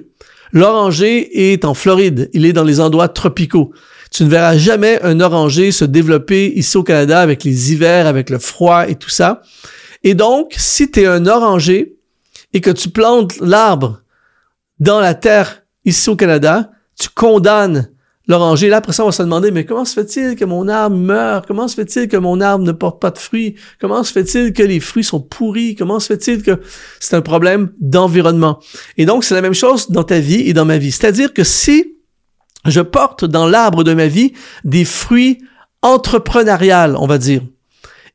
L'oranger 0.53 1.53
est 1.53 1.65
en 1.65 1.75
Floride, 1.75 2.31
il 2.33 2.47
est 2.47 2.53
dans 2.53 2.65
les 2.65 2.81
endroits 2.81 3.09
tropicaux. 3.09 3.73
Tu 4.11 4.25
ne 4.25 4.31
verras 4.31 4.57
jamais 4.57 5.01
un 5.03 5.21
oranger 5.21 5.73
se 5.73 5.85
développer 5.85 6.53
ici 6.55 6.77
au 6.77 6.83
Canada 6.83 7.21
avec 7.21 7.45
les 7.45 7.73
hivers, 7.73 8.07
avec 8.07 8.31
le 8.31 8.39
froid 8.39 8.89
et 8.89 8.95
tout 8.95 9.11
ça. 9.11 9.43
Et 10.07 10.15
donc, 10.15 10.55
si 10.57 10.89
tu 10.89 11.01
es 11.01 11.07
un 11.07 11.27
oranger 11.27 11.97
et 12.53 12.61
que 12.61 12.71
tu 12.71 12.91
plantes 12.91 13.41
l'arbre 13.41 14.03
dans 14.79 15.01
la 15.01 15.15
terre 15.15 15.65
ici 15.85 16.09
au 16.09 16.15
Canada, 16.15 16.71
tu 16.97 17.09
condamnes 17.09 17.91
l'oranger. 18.29 18.69
Là, 18.69 18.77
après 18.77 18.93
ça, 18.93 19.03
on 19.03 19.07
va 19.07 19.13
se 19.13 19.25
demander, 19.25 19.51
mais 19.51 19.65
comment 19.65 19.85
se 19.85 19.95
fait-il 19.95 20.37
que 20.37 20.45
mon 20.45 20.69
arbre 20.69 20.97
meurt? 20.97 21.45
Comment 21.49 21.67
se 21.67 21.75
fait-il 21.75 22.07
que 22.07 22.17
mon 22.17 22.41
arbre 22.41 22.65
ne 22.65 22.71
porte 22.71 23.03
pas 23.03 23.11
de 23.11 23.19
fruits? 23.19 23.57
Comment 23.81 24.05
se 24.05 24.13
fait-il 24.13 24.53
que 24.53 24.63
les 24.63 24.79
fruits 24.79 25.03
sont 25.03 25.19
pourris? 25.21 25.75
Comment 25.75 25.99
se 25.99 26.07
fait-il 26.07 26.45
que 26.45 26.61
c'est 27.01 27.17
un 27.17 27.21
problème 27.21 27.73
d'environnement? 27.81 28.61
Et 28.99 29.07
donc, 29.07 29.25
c'est 29.25 29.35
la 29.35 29.43
même 29.43 29.55
chose 29.55 29.91
dans 29.91 30.05
ta 30.05 30.21
vie 30.21 30.49
et 30.49 30.53
dans 30.53 30.65
ma 30.65 30.79
vie. 30.79 30.93
C'est-à-dire 30.93 31.35
que 31.35 31.43
si 31.43 31.97
je 32.65 32.81
porte 32.81 33.25
dans 33.25 33.49
l'arbre 33.49 33.83
de 33.83 33.93
ma 33.93 34.07
vie 34.07 34.35
des 34.63 34.85
fruits 34.85 35.41
entrepreneuriales, 35.83 36.95
on 36.97 37.09
va 37.09 37.19
dire, 37.19 37.43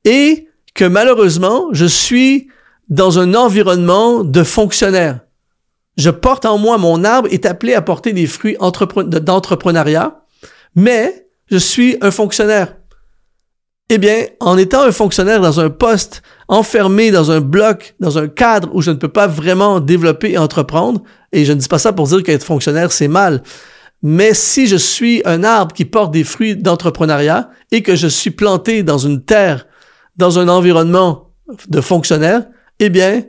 et 0.06 0.48
que 0.74 0.86
malheureusement, 0.86 1.68
je 1.72 1.86
suis 1.86 2.48
dans 2.90 3.20
un 3.20 3.34
environnement 3.34 4.24
de 4.24 4.44
fonctionnaire. 4.44 5.22
Je 5.98 6.10
porte 6.10 6.46
en 6.46 6.58
moi, 6.58 6.78
mon 6.78 7.04
arbre 7.04 7.28
est 7.32 7.46
appelé 7.46 7.74
à 7.74 7.82
porter 7.82 8.14
des 8.14 8.28
fruits 8.28 8.58
d'entrepreneuriat, 8.60 10.22
mais 10.76 11.28
je 11.50 11.58
suis 11.58 11.98
un 12.02 12.12
fonctionnaire. 12.12 12.76
Eh 13.90 13.98
bien, 13.98 14.26
en 14.40 14.58
étant 14.58 14.84
un 14.84 14.94
fonctionnaire 14.94 15.42
dans 15.42 15.60
un 15.60 15.70
poste, 15.70 16.22
enfermé 16.48 17.12
dans 17.12 17.30
un 17.30 17.42
bloc, 17.42 17.96
dans 18.00 18.18
un 18.18 18.30
cadre 18.30 18.70
où 18.74 18.82
je 18.82 18.92
ne 18.92 18.96
peux 18.96 19.10
pas 19.10 19.28
vraiment 19.28 19.82
développer 19.82 20.32
et 20.32 20.38
entreprendre, 20.38 21.04
et 21.34 21.44
je 21.44 21.52
ne 21.52 21.60
dis 21.60 21.68
pas 21.68 21.78
ça 21.78 21.92
pour 21.92 22.08
dire 22.08 22.24
qu'être 22.24 22.46
fonctionnaire, 22.46 22.94
c'est 22.94 23.10
mal, 23.10 23.44
mais 24.02 24.34
si 24.34 24.68
je 24.68 24.78
suis 24.78 25.22
un 25.26 25.44
arbre 25.44 25.74
qui 25.74 25.86
porte 25.86 26.12
des 26.12 26.24
fruits 26.24 26.56
d'entrepreneuriat 26.56 27.50
et 27.72 27.84
que 27.84 27.96
je 27.96 28.08
suis 28.08 28.32
planté 28.32 28.82
dans 28.84 28.98
une 28.98 29.24
terre 29.24 29.66
dans 30.18 30.40
un 30.40 30.48
environnement 30.48 31.32
de 31.68 31.82
fonctionnaire, 31.82 32.46
eh 32.80 32.90
bien, 32.90 33.24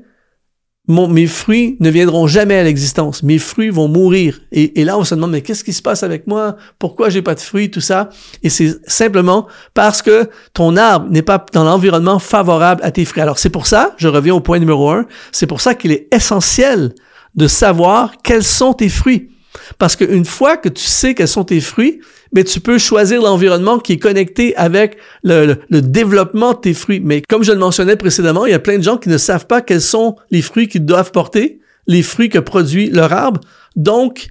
mes 0.88 1.26
fruits 1.26 1.76
ne 1.80 1.90
viendront 1.90 2.26
jamais 2.26 2.56
à 2.56 2.64
l'existence. 2.64 3.22
Mes 3.22 3.38
fruits 3.38 3.70
vont 3.70 3.88
mourir. 3.88 4.40
Et, 4.50 4.80
et, 4.80 4.84
là, 4.84 4.98
on 4.98 5.04
se 5.04 5.14
demande, 5.14 5.30
mais 5.30 5.42
qu'est-ce 5.42 5.62
qui 5.62 5.72
se 5.72 5.82
passe 5.82 6.02
avec 6.02 6.26
moi? 6.26 6.56
Pourquoi 6.78 7.08
j'ai 7.08 7.22
pas 7.22 7.34
de 7.34 7.40
fruits? 7.40 7.70
Tout 7.70 7.80
ça. 7.80 8.10
Et 8.42 8.48
c'est 8.48 8.78
simplement 8.90 9.46
parce 9.74 10.02
que 10.02 10.28
ton 10.54 10.76
arbre 10.76 11.08
n'est 11.10 11.22
pas 11.22 11.44
dans 11.52 11.64
l'environnement 11.64 12.18
favorable 12.18 12.82
à 12.84 12.90
tes 12.90 13.04
fruits. 13.04 13.22
Alors, 13.22 13.38
c'est 13.38 13.50
pour 13.50 13.66
ça, 13.66 13.94
je 13.96 14.08
reviens 14.08 14.34
au 14.34 14.40
point 14.40 14.58
numéro 14.58 14.90
un, 14.90 15.06
c'est 15.30 15.46
pour 15.46 15.60
ça 15.60 15.74
qu'il 15.74 15.92
est 15.92 16.08
essentiel 16.12 16.94
de 17.34 17.46
savoir 17.46 18.14
quels 18.22 18.44
sont 18.44 18.74
tes 18.74 18.88
fruits. 18.88 19.31
Parce 19.78 19.96
qu'une 19.96 20.24
fois 20.24 20.56
que 20.56 20.68
tu 20.68 20.84
sais 20.84 21.14
quels 21.14 21.28
sont 21.28 21.44
tes 21.44 21.60
fruits, 21.60 22.00
mais 22.32 22.44
tu 22.44 22.60
peux 22.60 22.78
choisir 22.78 23.22
l'environnement 23.22 23.78
qui 23.78 23.94
est 23.94 23.98
connecté 23.98 24.56
avec 24.56 24.96
le, 25.22 25.56
développement 25.70 26.54
de 26.54 26.58
tes 26.58 26.74
fruits. 26.74 27.00
Mais 27.00 27.22
comme 27.22 27.44
je 27.44 27.52
le 27.52 27.58
mentionnais 27.58 27.96
précédemment, 27.96 28.46
il 28.46 28.52
y 28.52 28.54
a 28.54 28.58
plein 28.58 28.78
de 28.78 28.82
gens 28.82 28.96
qui 28.96 29.08
ne 29.08 29.18
savent 29.18 29.46
pas 29.46 29.60
quels 29.60 29.82
sont 29.82 30.16
les 30.30 30.42
fruits 30.42 30.68
qu'ils 30.68 30.84
doivent 30.84 31.12
porter, 31.12 31.60
les 31.86 32.02
fruits 32.02 32.28
que 32.28 32.38
produit 32.38 32.90
leur 32.90 33.12
arbre. 33.12 33.40
Donc, 33.76 34.28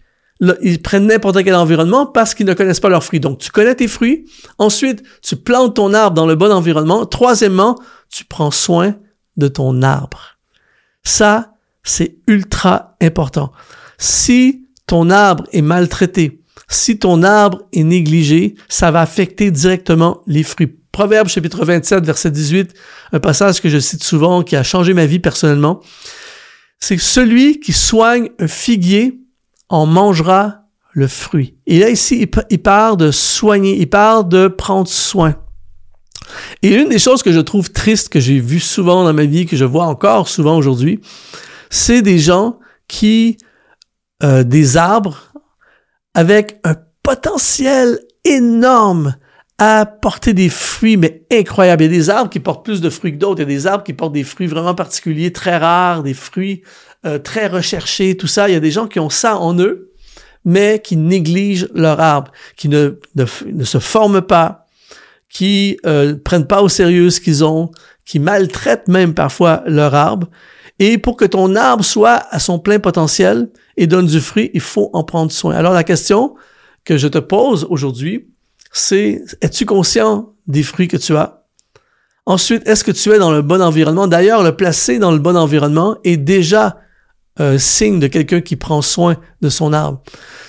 ils 0.63 0.81
prennent 0.81 1.05
n'importe 1.05 1.43
quel 1.43 1.53
environnement 1.53 2.07
parce 2.07 2.33
qu'ils 2.33 2.47
ne 2.47 2.55
connaissent 2.55 2.79
pas 2.79 2.89
leurs 2.89 3.03
fruits. 3.03 3.19
Donc, 3.19 3.37
tu 3.37 3.51
connais 3.51 3.75
tes 3.75 3.87
fruits. 3.87 4.25
Ensuite, 4.57 5.03
tu 5.21 5.35
plantes 5.35 5.75
ton 5.75 5.93
arbre 5.93 6.15
dans 6.15 6.25
le 6.25 6.35
bon 6.35 6.51
environnement. 6.51 7.05
Troisièmement, 7.05 7.77
tu 8.09 8.25
prends 8.25 8.49
soin 8.49 8.95
de 9.37 9.47
ton 9.47 9.83
arbre. 9.83 10.39
Ça, 11.03 11.53
c'est 11.83 12.17
ultra 12.27 12.95
important. 13.01 13.51
Si 13.99 14.67
ton 14.91 15.10
arbre 15.10 15.45
est 15.53 15.62
maltraité, 15.62 16.41
si 16.67 17.00
ton 17.00 17.24
arbre 17.24 17.62
est 17.71 17.83
négligé, 17.83 18.55
ça 18.67 18.91
va 18.91 19.00
affecter 19.00 19.50
directement 19.50 20.21
les 20.27 20.43
fruits. 20.43 20.75
Proverbe 20.91 21.29
chapitre 21.29 21.63
27, 21.63 22.03
verset 22.03 22.29
18, 22.29 22.74
un 23.13 23.19
passage 23.21 23.62
que 23.62 23.69
je 23.69 23.79
cite 23.79 24.03
souvent, 24.03 24.43
qui 24.43 24.57
a 24.57 24.63
changé 24.63 24.93
ma 24.93 25.05
vie 25.05 25.19
personnellement. 25.19 25.79
C'est 26.77 26.98
celui 26.98 27.62
qui 27.62 27.71
soigne 27.71 28.31
un 28.38 28.50
figuier 28.50 29.21
en 29.69 29.86
mangera 29.86 30.65
le 30.91 31.07
fruit. 31.07 31.55
Et 31.67 31.79
là, 31.79 31.89
ici, 31.89 32.29
il 32.50 32.60
parle 32.62 32.98
de 32.98 33.12
soigner, 33.12 33.79
il 33.79 33.89
parle 33.89 34.27
de 34.27 34.50
prendre 34.50 34.89
soin. 34.89 35.38
Et 36.63 36.75
une 36.75 36.89
des 36.89 37.00
choses 37.00 37.24
que 37.24 37.31
je 37.31 37.39
trouve 37.39 37.71
triste, 37.71 38.10
que 38.10 38.19
j'ai 38.19 38.41
vu 38.41 38.60
souvent 38.60 39.05
dans 39.05 39.13
ma 39.13 39.24
vie, 39.24 39.45
que 39.45 39.55
je 39.55 39.63
vois 39.63 39.86
encore 39.86 40.27
souvent 40.27 40.57
aujourd'hui, 40.57 41.00
c'est 41.69 42.01
des 42.01 42.19
gens 42.19 42.60
qui, 42.89 43.38
euh, 44.23 44.43
des 44.43 44.77
arbres, 44.77 45.33
avec 46.13 46.59
un 46.63 46.75
potentiel 47.03 47.99
énorme 48.23 49.15
à 49.57 49.85
porter 49.85 50.33
des 50.33 50.49
fruits, 50.49 50.97
mais 50.97 51.23
incroyables. 51.31 51.83
Il 51.83 51.91
y 51.91 51.95
a 51.95 51.97
des 51.97 52.09
arbres 52.09 52.29
qui 52.31 52.39
portent 52.39 52.65
plus 52.65 52.81
de 52.81 52.89
fruits 52.89 53.11
que 53.11 53.17
d'autres. 53.17 53.41
Il 53.41 53.43
y 53.43 53.53
a 53.53 53.57
des 53.57 53.67
arbres 53.67 53.83
qui 53.83 53.93
portent 53.93 54.13
des 54.13 54.23
fruits 54.23 54.47
vraiment 54.47 54.73
particuliers, 54.73 55.31
très 55.31 55.57
rares, 55.57 56.01
des 56.01 56.15
fruits 56.15 56.63
euh, 57.05 57.19
très 57.19 57.47
recherchés, 57.47 58.17
tout 58.17 58.27
ça. 58.27 58.49
Il 58.49 58.53
y 58.53 58.55
a 58.55 58.59
des 58.59 58.71
gens 58.71 58.87
qui 58.87 58.99
ont 58.99 59.11
ça 59.11 59.37
en 59.37 59.57
eux, 59.59 59.91
mais 60.45 60.81
qui 60.83 60.97
négligent 60.97 61.67
leur 61.75 61.99
arbre, 61.99 62.31
qui 62.57 62.69
ne, 62.69 62.99
ne, 63.15 63.63
se 63.63 63.79
forment 63.79 64.21
pas, 64.21 64.65
qui 65.29 65.77
euh, 65.85 66.15
prennent 66.15 66.47
pas 66.47 66.63
au 66.63 66.69
sérieux 66.69 67.11
ce 67.11 67.21
qu'ils 67.21 67.43
ont, 67.43 67.71
qui 68.03 68.19
maltraitent 68.19 68.87
même 68.87 69.13
parfois 69.13 69.63
leur 69.67 69.93
arbre. 69.93 70.27
Et 70.83 70.97
pour 70.97 71.15
que 71.15 71.25
ton 71.25 71.55
arbre 71.55 71.85
soit 71.85 72.25
à 72.31 72.39
son 72.39 72.57
plein 72.57 72.79
potentiel 72.79 73.51
et 73.77 73.85
donne 73.85 74.07
du 74.07 74.19
fruit, 74.19 74.50
il 74.55 74.61
faut 74.61 74.89
en 74.93 75.03
prendre 75.03 75.31
soin. 75.31 75.53
Alors 75.53 75.73
la 75.73 75.83
question 75.83 76.33
que 76.85 76.97
je 76.97 77.07
te 77.07 77.19
pose 77.19 77.67
aujourd'hui, 77.69 78.31
c'est 78.73 79.23
es-tu 79.41 79.67
conscient 79.67 80.33
des 80.47 80.63
fruits 80.63 80.88
que 80.88 80.97
tu 80.97 81.15
as? 81.15 81.45
Ensuite, 82.25 82.67
est-ce 82.67 82.83
que 82.83 82.91
tu 82.91 83.11
es 83.11 83.19
dans 83.19 83.31
le 83.31 83.43
bon 83.43 83.61
environnement? 83.61 84.07
D'ailleurs, 84.07 84.41
le 84.41 84.55
placer 84.55 84.97
dans 84.97 85.11
le 85.11 85.19
bon 85.19 85.38
environnement 85.38 85.97
est 86.03 86.17
déjà 86.17 86.79
un 87.38 87.59
signe 87.59 88.00
de 88.00 88.07
quelqu'un 88.07 88.41
qui 88.41 88.55
prend 88.55 88.81
soin 88.81 89.17
de 89.41 89.50
son 89.50 89.73
arbre. 89.73 90.01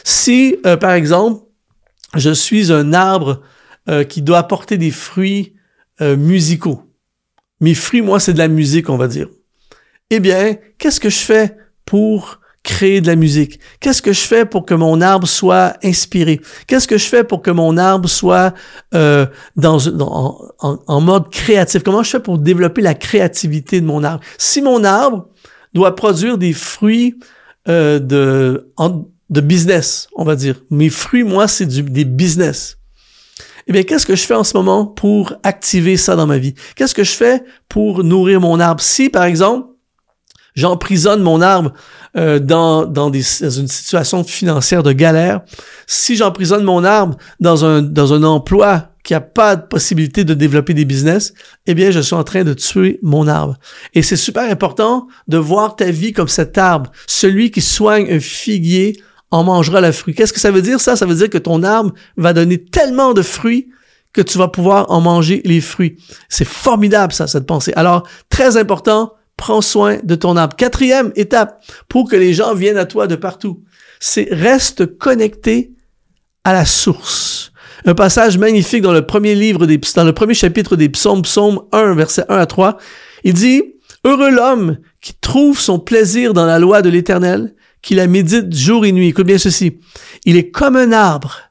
Si, 0.02 0.56
euh, 0.64 0.78
par 0.78 0.92
exemple, 0.92 1.44
je 2.14 2.30
suis 2.30 2.72
un 2.72 2.94
arbre 2.94 3.42
euh, 3.90 4.02
qui 4.02 4.22
doit 4.22 4.38
apporter 4.38 4.78
des 4.78 4.92
fruits 4.92 5.52
euh, 6.00 6.16
musicaux, 6.16 6.84
mes 7.60 7.74
fruits, 7.74 8.00
moi, 8.00 8.18
c'est 8.18 8.32
de 8.32 8.38
la 8.38 8.48
musique, 8.48 8.88
on 8.88 8.96
va 8.96 9.08
dire 9.08 9.28
eh 10.12 10.20
bien, 10.20 10.56
qu'est-ce 10.76 11.00
que 11.00 11.08
je 11.08 11.20
fais 11.20 11.56
pour 11.86 12.38
créer 12.62 13.00
de 13.00 13.06
la 13.06 13.16
musique? 13.16 13.58
Qu'est-ce 13.80 14.02
que 14.02 14.12
je 14.12 14.20
fais 14.20 14.44
pour 14.44 14.66
que 14.66 14.74
mon 14.74 15.00
arbre 15.00 15.26
soit 15.26 15.74
inspiré? 15.82 16.38
Qu'est-ce 16.66 16.86
que 16.86 16.98
je 16.98 17.06
fais 17.06 17.24
pour 17.24 17.40
que 17.40 17.50
mon 17.50 17.78
arbre 17.78 18.06
soit 18.10 18.52
euh, 18.94 19.24
en, 19.64 21.00
mode 21.00 21.30
créatif? 21.30 21.82
Comment 21.82 22.02
je 22.02 22.10
fais 22.10 22.20
pour 22.20 22.36
développer 22.36 22.82
la 22.82 22.92
créativité 22.92 23.80
de 23.80 23.86
mon 23.86 24.04
arbre? 24.04 24.22
Si 24.36 24.60
mon 24.60 24.84
arbre 24.84 25.28
doit 25.72 25.96
produire 25.96 26.36
des 26.36 26.52
fruits 26.52 27.18
euh, 27.66 27.98
de, 27.98 28.70
de 29.30 29.40
business, 29.40 30.08
on 30.14 30.24
va 30.24 30.36
dire. 30.36 30.56
Mes 30.68 30.90
fruits, 30.90 31.24
moi, 31.24 31.48
c'est 31.48 31.66
des 31.66 32.04
business. 32.04 32.76
Eh 33.66 33.72
bien, 33.72 33.82
qu'est-ce 33.82 34.04
que 34.04 34.14
je 34.14 34.26
fais 34.26 34.34
en 34.34 34.44
ce 34.44 34.54
moment 34.58 34.84
pour 34.84 35.32
activer 35.42 35.96
ça 35.96 36.16
dans 36.16 36.26
ma 36.26 36.36
vie? 36.36 36.52
Qu'est-ce 36.76 36.94
que 36.94 37.04
je 37.04 37.12
fais 37.12 37.42
pour 37.70 38.04
nourrir 38.04 38.42
mon 38.42 38.60
arbre? 38.60 38.82
Si, 38.82 39.08
par 39.08 39.24
exemple, 39.24 39.71
j'emprisonne 40.54 41.22
mon 41.22 41.40
arbre 41.40 41.72
euh, 42.16 42.38
dans, 42.38 42.84
dans, 42.84 43.10
une 43.10 43.22
situation 43.22 44.24
financière 44.24 44.82
de 44.82 44.92
galère, 44.92 45.40
si 45.86 46.16
j'emprisonne 46.16 46.64
mon 46.64 46.84
arbre 46.84 47.16
dans 47.40 47.64
un, 47.64 47.82
dans 47.82 48.12
un 48.12 48.22
emploi 48.22 48.88
qui 49.02 49.14
a 49.14 49.20
pas 49.20 49.56
de 49.56 49.66
possibilité 49.66 50.24
de 50.24 50.34
développer 50.34 50.74
des 50.74 50.84
business, 50.84 51.34
eh 51.66 51.74
bien, 51.74 51.90
je 51.90 52.00
suis 52.00 52.14
en 52.14 52.22
train 52.22 52.44
de 52.44 52.54
tuer 52.54 53.00
mon 53.02 53.26
arbre. 53.26 53.56
Et 53.94 54.02
c'est 54.02 54.16
super 54.16 54.48
important 54.48 55.08
de 55.26 55.38
voir 55.38 55.74
ta 55.74 55.90
vie 55.90 56.12
comme 56.12 56.28
cet 56.28 56.56
arbre. 56.56 56.92
Celui 57.06 57.50
qui 57.50 57.60
soigne 57.60 58.12
un 58.12 58.20
figuier 58.20 59.02
en 59.32 59.44
mangera 59.44 59.80
le 59.80 59.90
fruit. 59.90 60.14
Qu'est-ce 60.14 60.32
que 60.32 60.40
ça 60.40 60.50
veut 60.50 60.62
dire 60.62 60.80
ça? 60.80 60.94
Ça 60.94 61.06
veut 61.06 61.14
dire 61.14 61.30
que 61.30 61.38
ton 61.38 61.62
arbre 61.62 61.92
va 62.16 62.32
donner 62.32 62.62
tellement 62.62 63.12
de 63.12 63.22
fruits 63.22 63.70
que 64.12 64.20
tu 64.20 64.38
vas 64.38 64.48
pouvoir 64.48 64.90
en 64.90 65.00
manger 65.00 65.40
les 65.44 65.60
fruits. 65.60 65.96
C'est 66.28 66.46
formidable 66.46 67.12
ça, 67.12 67.26
cette 67.26 67.46
pensée. 67.46 67.72
Alors, 67.74 68.06
très 68.28 68.58
important, 68.58 69.14
prends 69.42 69.60
soin 69.60 69.98
de 70.04 70.14
ton 70.14 70.36
arbre. 70.36 70.54
Quatrième 70.54 71.10
étape, 71.16 71.64
pour 71.88 72.08
que 72.08 72.14
les 72.14 72.32
gens 72.32 72.54
viennent 72.54 72.78
à 72.78 72.84
toi 72.84 73.08
de 73.08 73.16
partout, 73.16 73.64
c'est 73.98 74.28
reste 74.30 74.96
connecté 74.98 75.72
à 76.44 76.52
la 76.52 76.64
source. 76.64 77.50
Un 77.84 77.96
passage 77.96 78.38
magnifique 78.38 78.82
dans 78.82 78.92
le 78.92 79.04
premier 79.04 79.34
livre 79.34 79.66
des, 79.66 79.80
dans 79.96 80.04
le 80.04 80.12
premier 80.12 80.34
chapitre 80.34 80.76
des 80.76 80.88
psaumes, 80.88 81.22
psaume 81.22 81.62
1, 81.72 81.94
verset 81.96 82.24
1 82.28 82.36
à 82.36 82.46
3. 82.46 82.78
Il 83.24 83.34
dit, 83.34 83.64
Heureux 84.04 84.30
l'homme 84.30 84.78
qui 85.00 85.12
trouve 85.20 85.58
son 85.58 85.80
plaisir 85.80 86.34
dans 86.34 86.46
la 86.46 86.60
loi 86.60 86.80
de 86.80 86.88
l'éternel, 86.88 87.56
qui 87.82 87.96
la 87.96 88.06
médite 88.06 88.54
jour 88.54 88.86
et 88.86 88.92
nuit. 88.92 89.08
Écoute 89.08 89.26
bien 89.26 89.38
ceci. 89.38 89.80
Il 90.24 90.36
est 90.36 90.50
comme 90.52 90.76
un 90.76 90.92
arbre 90.92 91.50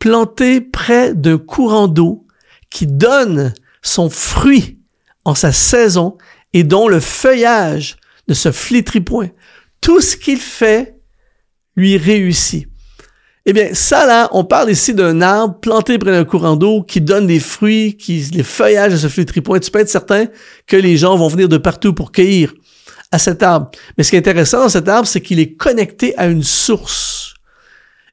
planté 0.00 0.60
près 0.60 1.14
d'un 1.14 1.38
courant 1.38 1.86
d'eau 1.86 2.26
qui 2.68 2.88
donne 2.88 3.54
son 3.80 4.10
fruit 4.10 4.80
en 5.24 5.36
sa 5.36 5.52
saison 5.52 6.16
et 6.52 6.64
dont 6.64 6.88
le 6.88 7.00
feuillage 7.00 7.96
ne 8.28 8.34
se 8.34 8.52
flétrit 8.52 9.00
point. 9.00 9.30
Tout 9.80 10.00
ce 10.00 10.16
qu'il 10.16 10.38
fait 10.38 10.96
lui 11.76 11.96
réussit. 11.96 12.66
Eh 13.46 13.52
bien, 13.54 13.72
ça 13.72 14.04
là, 14.04 14.28
on 14.32 14.44
parle 14.44 14.70
ici 14.70 14.92
d'un 14.92 15.22
arbre 15.22 15.58
planté 15.60 15.96
près 15.98 16.10
d'un 16.10 16.24
courant 16.24 16.56
d'eau 16.56 16.82
qui 16.82 17.00
donne 17.00 17.26
des 17.26 17.40
fruits, 17.40 17.96
qui 17.96 18.20
les 18.34 18.42
feuillages 18.42 18.96
se 18.96 19.08
flétrit 19.08 19.40
point. 19.40 19.58
Tu 19.58 19.70
peux 19.70 19.78
être 19.78 19.88
certain 19.88 20.26
que 20.66 20.76
les 20.76 20.98
gens 20.98 21.16
vont 21.16 21.28
venir 21.28 21.48
de 21.48 21.56
partout 21.56 21.94
pour 21.94 22.12
cueillir 22.12 22.52
à 23.10 23.18
cet 23.18 23.42
arbre. 23.42 23.70
Mais 23.96 24.04
ce 24.04 24.10
qui 24.10 24.16
est 24.16 24.18
intéressant 24.18 24.60
dans 24.60 24.68
cet 24.68 24.86
arbre, 24.86 25.08
c'est 25.08 25.22
qu'il 25.22 25.40
est 25.40 25.54
connecté 25.54 26.14
à 26.18 26.26
une 26.26 26.42
source. 26.42 27.34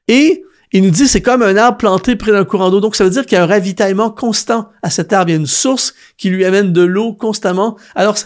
Et 0.08 0.42
il 0.72 0.82
nous 0.82 0.90
dit 0.90 1.06
c'est 1.06 1.22
comme 1.22 1.42
un 1.42 1.56
arbre 1.56 1.78
planté 1.78 2.16
près 2.16 2.32
d'un 2.32 2.44
courant 2.44 2.70
d'eau. 2.70 2.80
Donc 2.80 2.96
ça 2.96 3.04
veut 3.04 3.10
dire 3.10 3.24
qu'il 3.24 3.36
y 3.36 3.40
a 3.40 3.44
un 3.44 3.46
ravitaillement 3.46 4.10
constant 4.10 4.68
à 4.82 4.90
cet 4.90 5.12
arbre. 5.12 5.30
Il 5.30 5.34
y 5.34 5.36
a 5.36 5.40
une 5.40 5.46
source 5.46 5.94
qui 6.16 6.30
lui 6.30 6.44
amène 6.44 6.72
de 6.72 6.82
l'eau 6.82 7.12
constamment. 7.12 7.76
Alors 7.94 8.16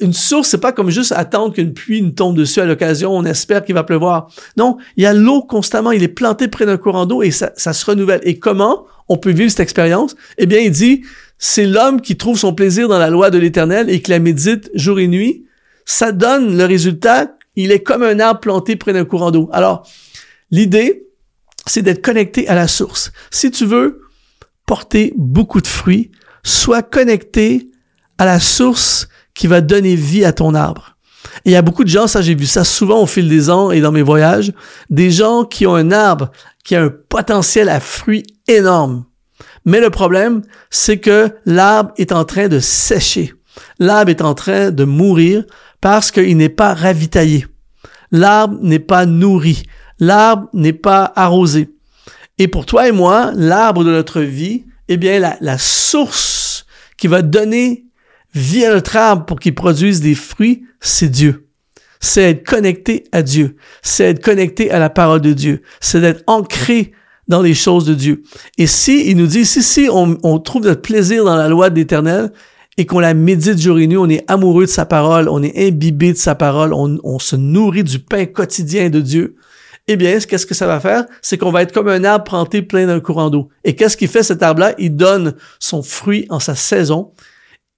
une 0.00 0.12
source, 0.12 0.48
c'est 0.48 0.58
pas 0.58 0.72
comme 0.72 0.90
juste 0.90 1.12
attendre 1.12 1.54
qu'une 1.54 1.74
pluie 1.74 2.02
nous 2.02 2.10
tombe 2.10 2.36
dessus 2.36 2.60
à 2.60 2.64
l'occasion, 2.64 3.14
on 3.14 3.24
espère 3.24 3.64
qu'il 3.64 3.74
va 3.74 3.84
pleuvoir. 3.84 4.30
Non, 4.56 4.78
il 4.96 5.02
y 5.02 5.06
a 5.06 5.12
l'eau 5.12 5.42
constamment, 5.42 5.92
il 5.92 6.02
est 6.02 6.08
planté 6.08 6.48
près 6.48 6.66
d'un 6.66 6.78
courant 6.78 7.06
d'eau 7.06 7.22
et 7.22 7.30
ça, 7.30 7.52
ça 7.56 7.72
se 7.72 7.84
renouvelle. 7.84 8.20
Et 8.24 8.38
comment 8.38 8.86
on 9.08 9.18
peut 9.18 9.30
vivre 9.30 9.50
cette 9.50 9.60
expérience? 9.60 10.16
Eh 10.38 10.46
bien, 10.46 10.60
il 10.60 10.70
dit, 10.70 11.02
c'est 11.38 11.66
l'homme 11.66 12.00
qui 12.00 12.16
trouve 12.16 12.38
son 12.38 12.54
plaisir 12.54 12.88
dans 12.88 12.98
la 12.98 13.10
loi 13.10 13.30
de 13.30 13.38
l'éternel 13.38 13.90
et 13.90 14.00
qui 14.00 14.10
la 14.10 14.18
médite 14.18 14.70
jour 14.74 14.98
et 14.98 15.08
nuit. 15.08 15.44
Ça 15.84 16.12
donne 16.12 16.56
le 16.56 16.64
résultat, 16.64 17.36
il 17.56 17.70
est 17.70 17.82
comme 17.82 18.02
un 18.02 18.18
arbre 18.20 18.40
planté 18.40 18.76
près 18.76 18.94
d'un 18.94 19.04
courant 19.04 19.30
d'eau. 19.30 19.50
Alors, 19.52 19.86
l'idée, 20.50 21.08
c'est 21.66 21.82
d'être 21.82 22.02
connecté 22.02 22.48
à 22.48 22.54
la 22.54 22.68
source. 22.68 23.12
Si 23.30 23.50
tu 23.50 23.64
veux 23.64 24.02
porter 24.66 25.12
beaucoup 25.16 25.60
de 25.60 25.66
fruits, 25.66 26.10
sois 26.42 26.82
connecté 26.82 27.70
à 28.18 28.24
la 28.24 28.40
source 28.40 29.08
qui 29.34 29.46
va 29.46 29.60
donner 29.60 29.96
vie 29.96 30.24
à 30.24 30.32
ton 30.32 30.54
arbre. 30.54 30.96
Et 31.44 31.50
il 31.50 31.52
y 31.52 31.56
a 31.56 31.62
beaucoup 31.62 31.84
de 31.84 31.88
gens, 31.88 32.06
ça 32.06 32.22
j'ai 32.22 32.34
vu 32.34 32.46
ça 32.46 32.64
souvent 32.64 33.02
au 33.02 33.06
fil 33.06 33.28
des 33.28 33.50
ans 33.50 33.70
et 33.70 33.80
dans 33.80 33.92
mes 33.92 34.02
voyages, 34.02 34.52
des 34.90 35.10
gens 35.10 35.44
qui 35.44 35.66
ont 35.66 35.74
un 35.74 35.90
arbre 35.90 36.30
qui 36.64 36.76
a 36.76 36.82
un 36.82 36.90
potentiel 37.08 37.68
à 37.68 37.80
fruits 37.80 38.24
énorme. 38.48 39.04
Mais 39.64 39.80
le 39.80 39.90
problème, 39.90 40.42
c'est 40.70 40.98
que 40.98 41.30
l'arbre 41.46 41.92
est 41.96 42.12
en 42.12 42.24
train 42.24 42.48
de 42.48 42.60
sécher. 42.60 43.34
L'arbre 43.78 44.10
est 44.10 44.22
en 44.22 44.34
train 44.34 44.70
de 44.70 44.84
mourir 44.84 45.44
parce 45.80 46.10
qu'il 46.10 46.36
n'est 46.36 46.48
pas 46.48 46.74
ravitaillé. 46.74 47.46
L'arbre 48.10 48.58
n'est 48.62 48.78
pas 48.78 49.06
nourri. 49.06 49.64
L'arbre 50.00 50.48
n'est 50.52 50.72
pas 50.72 51.12
arrosé. 51.16 51.70
Et 52.38 52.48
pour 52.48 52.66
toi 52.66 52.88
et 52.88 52.92
moi, 52.92 53.32
l'arbre 53.34 53.84
de 53.84 53.90
notre 53.90 54.20
vie, 54.20 54.64
eh 54.88 54.96
bien, 54.96 55.18
la, 55.40 55.58
source 55.58 56.66
qui 56.96 57.06
va 57.06 57.22
donner 57.22 57.84
vie 58.34 58.64
à 58.64 58.74
notre 58.74 58.96
arbre 58.96 59.24
pour 59.24 59.38
qu'il 59.38 59.54
produise 59.54 60.00
des 60.00 60.14
fruits, 60.14 60.64
c'est 60.80 61.08
Dieu. 61.08 61.48
C'est 62.00 62.30
être 62.30 62.46
connecté 62.46 63.04
à 63.12 63.22
Dieu. 63.22 63.56
C'est 63.82 64.04
être 64.04 64.22
connecté 64.22 64.70
à 64.70 64.78
la 64.78 64.90
parole 64.90 65.20
de 65.20 65.32
Dieu. 65.32 65.62
C'est 65.80 66.00
d'être 66.00 66.22
ancré 66.26 66.92
dans 67.28 67.40
les 67.40 67.54
choses 67.54 67.86
de 67.86 67.94
Dieu. 67.94 68.22
Et 68.58 68.66
si, 68.66 69.08
il 69.08 69.16
nous 69.16 69.26
dit, 69.26 69.46
si, 69.46 69.62
si 69.62 69.88
on, 69.90 70.38
trouve 70.40 70.64
notre 70.64 70.82
plaisir 70.82 71.24
dans 71.24 71.36
la 71.36 71.48
loi 71.48 71.70
de 71.70 71.76
l'Éternel 71.76 72.32
et 72.76 72.84
qu'on 72.84 72.98
la 72.98 73.14
médite 73.14 73.58
jour 73.58 73.78
et 73.78 73.86
nuit, 73.86 73.96
on 73.96 74.10
est 74.10 74.28
amoureux 74.30 74.64
de 74.64 74.70
sa 74.70 74.84
parole, 74.84 75.28
on 75.28 75.42
est 75.42 75.68
imbibé 75.68 76.12
de 76.12 76.18
sa 76.18 76.34
parole, 76.34 76.74
on 76.74 77.18
se 77.18 77.36
nourrit 77.36 77.84
du 77.84 78.00
pain 78.00 78.26
quotidien 78.26 78.90
de 78.90 79.00
Dieu, 79.00 79.36
eh 79.86 79.96
bien, 79.96 80.18
qu'est-ce 80.18 80.46
que 80.46 80.54
ça 80.54 80.66
va 80.66 80.80
faire? 80.80 81.04
C'est 81.20 81.36
qu'on 81.38 81.50
va 81.50 81.62
être 81.62 81.72
comme 81.72 81.88
un 81.88 82.04
arbre 82.04 82.24
planté 82.24 82.62
plein 82.62 82.86
d'un 82.86 83.00
courant 83.00 83.30
d'eau. 83.30 83.50
Et 83.64 83.76
qu'est-ce 83.76 83.96
qu'il 83.96 84.08
fait 84.08 84.22
cet 84.22 84.42
arbre-là? 84.42 84.74
Il 84.78 84.96
donne 84.96 85.34
son 85.58 85.82
fruit 85.82 86.26
en 86.30 86.40
sa 86.40 86.54
saison 86.54 87.12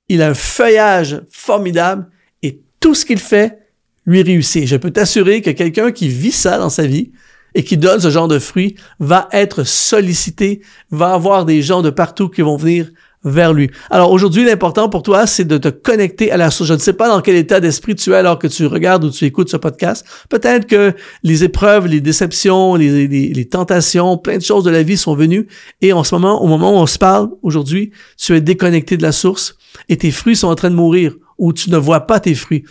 il 0.09 0.23
a 0.23 0.29
un 0.29 0.35
feuillage 0.35 1.21
formidable 1.31 2.09
et 2.43 2.61
tout 2.81 2.95
ce 2.95 3.05
qu'il 3.05 3.19
fait 3.19 3.59
lui 4.07 4.23
réussit. 4.23 4.67
Je 4.67 4.77
peux 4.77 4.91
t'assurer 4.91 5.43
que 5.43 5.51
quelqu'un 5.51 5.91
qui 5.91 6.09
vit 6.09 6.33
ça 6.33 6.59
dans 6.59 6.71
sa 6.71 6.87
vie 6.87 7.13
et 7.55 7.65
qui 7.65 7.77
donne 7.77 8.01
ce 8.01 8.11
genre 8.11 8.29
de 8.29 8.39
fruits 8.39 8.77
va 9.01 9.29
être 9.33 9.65
sollicité, 9.65 10.63
va 10.91 11.13
avoir 11.13 11.45
des 11.45 11.63
gens 11.63 11.83
de 11.83 11.91
partout 11.91 12.29
qui 12.29 12.43
vont 12.43 12.57
venir 12.57 12.91
vers 13.27 13.53
lui. 13.53 13.71
Alors 13.91 14.13
aujourd'hui, 14.13 14.45
l'important 14.45 14.89
pour 14.89 15.03
toi, 15.03 15.27
c'est 15.27 15.45
de 15.45 15.59
te 15.59 15.69
connecter 15.69 16.31
à 16.31 16.37
la 16.37 16.51
source. 16.51 16.69
Je 16.69 16.75
ne 16.75 16.79
sais 16.79 16.93
pas 16.93 17.09
dans 17.09 17.21
quel 17.21 17.37
état 17.37 17.61
d'esprit 17.61 17.95
tu 17.95 18.13
es 18.13 18.15
alors 18.15 18.39
que 18.39 18.47
tu 18.47 18.65
regardes 18.67 19.05
ou 19.05 19.11
tu 19.11 19.25
écoutes 19.25 19.51
ce 19.51 19.57
podcast. 19.57 20.07
Peut-être 20.29 20.67
que 20.67 20.95
les 21.23 21.45
épreuves, 21.45 21.89
les 21.89 22.01
déceptions, 22.01 22.77
les, 22.77 23.49
tentations, 23.51 24.17
plein 24.17 24.39
de 24.39 24.43
choses 24.43 24.65
de 24.65 24.71
la 24.71 24.83
vie 24.83 24.97
sont 24.97 25.15
venues 25.15 25.49
et 25.83 25.93
en 25.93 26.05
ce 26.05 26.15
moment, 26.15 26.43
au 26.43 26.47
moment 26.47 26.73
où 26.73 26.77
on 26.77 26.87
se 26.87 26.99
parle 26.99 27.29
aujourd'hui, 27.43 27.91
tu 28.17 28.35
es 28.35 28.41
déconnecté 28.41 28.97
de 28.97 29.03
la 29.03 29.13
source 29.13 29.57
et 29.89 29.97
tes 29.97 30.13
fruits 30.13 30.37
sont 30.37 30.49
en 30.49 30.55
train 30.55 30.71
de 30.71 30.77
mourir 30.77 31.17
ou 31.37 31.53
tu 31.53 31.71
ne 31.71 31.77
vois 31.77 32.07
pas 32.07 32.21
tes 32.21 32.35
fruits. 32.35 32.65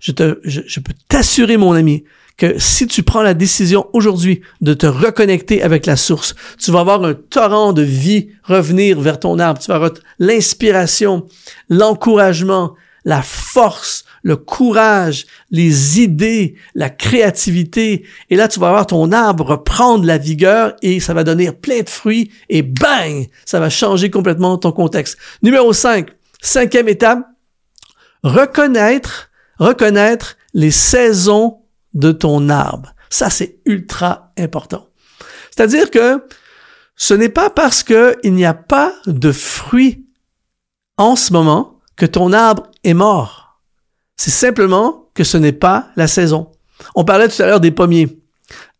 Je, 0.00 0.12
peux 0.12 0.92
t'assurer, 1.08 1.56
mon 1.56 1.72
ami, 1.72 2.04
que 2.38 2.58
si 2.58 2.86
tu 2.86 3.02
prends 3.02 3.22
la 3.22 3.34
décision 3.34 3.88
aujourd'hui 3.92 4.40
de 4.60 4.72
te 4.72 4.86
reconnecter 4.86 5.62
avec 5.62 5.84
la 5.86 5.96
source, 5.96 6.34
tu 6.58 6.70
vas 6.70 6.80
avoir 6.80 7.04
un 7.04 7.14
torrent 7.14 7.72
de 7.72 7.82
vie 7.82 8.30
revenir 8.44 9.00
vers 9.00 9.18
ton 9.18 9.38
arbre. 9.38 9.60
Tu 9.60 9.68
vas 9.68 9.74
avoir 9.74 9.90
l'inspiration, 10.18 11.26
l'encouragement, 11.68 12.74
la 13.04 13.22
force, 13.22 14.04
le 14.22 14.36
courage, 14.36 15.26
les 15.50 16.00
idées, 16.00 16.54
la 16.74 16.90
créativité. 16.90 18.04
Et 18.30 18.36
là, 18.36 18.48
tu 18.48 18.60
vas 18.60 18.70
voir 18.70 18.86
ton 18.86 19.12
arbre 19.12 19.44
reprendre 19.44 20.04
la 20.04 20.18
vigueur 20.18 20.74
et 20.80 21.00
ça 21.00 21.14
va 21.14 21.24
donner 21.24 21.50
plein 21.52 21.80
de 21.80 21.88
fruits 21.88 22.30
et 22.48 22.62
bang, 22.62 23.26
ça 23.44 23.60
va 23.60 23.68
changer 23.68 24.10
complètement 24.10 24.56
ton 24.58 24.72
contexte. 24.72 25.18
Numéro 25.42 25.72
5, 25.72 26.10
Cinquième 26.40 26.88
étape, 26.88 27.26
reconnaître, 28.22 29.30
reconnaître 29.58 30.36
les 30.54 30.70
saisons 30.70 31.57
de 31.94 32.12
ton 32.12 32.48
arbre. 32.48 32.94
Ça, 33.10 33.30
c'est 33.30 33.60
ultra 33.64 34.32
important. 34.38 34.88
C'est-à-dire 35.50 35.90
que 35.90 36.24
ce 36.96 37.14
n'est 37.14 37.28
pas 37.28 37.50
parce 37.50 37.82
qu'il 37.82 38.34
n'y 38.34 38.44
a 38.44 38.54
pas 38.54 38.92
de 39.06 39.32
fruits 39.32 40.06
en 40.96 41.16
ce 41.16 41.32
moment 41.32 41.80
que 41.96 42.06
ton 42.06 42.32
arbre 42.32 42.64
est 42.84 42.94
mort. 42.94 43.60
C'est 44.16 44.30
simplement 44.30 45.08
que 45.14 45.24
ce 45.24 45.36
n'est 45.36 45.52
pas 45.52 45.88
la 45.96 46.06
saison. 46.06 46.50
On 46.94 47.04
parlait 47.04 47.28
tout 47.28 47.42
à 47.42 47.46
l'heure 47.46 47.60
des 47.60 47.70
pommiers. 47.70 48.18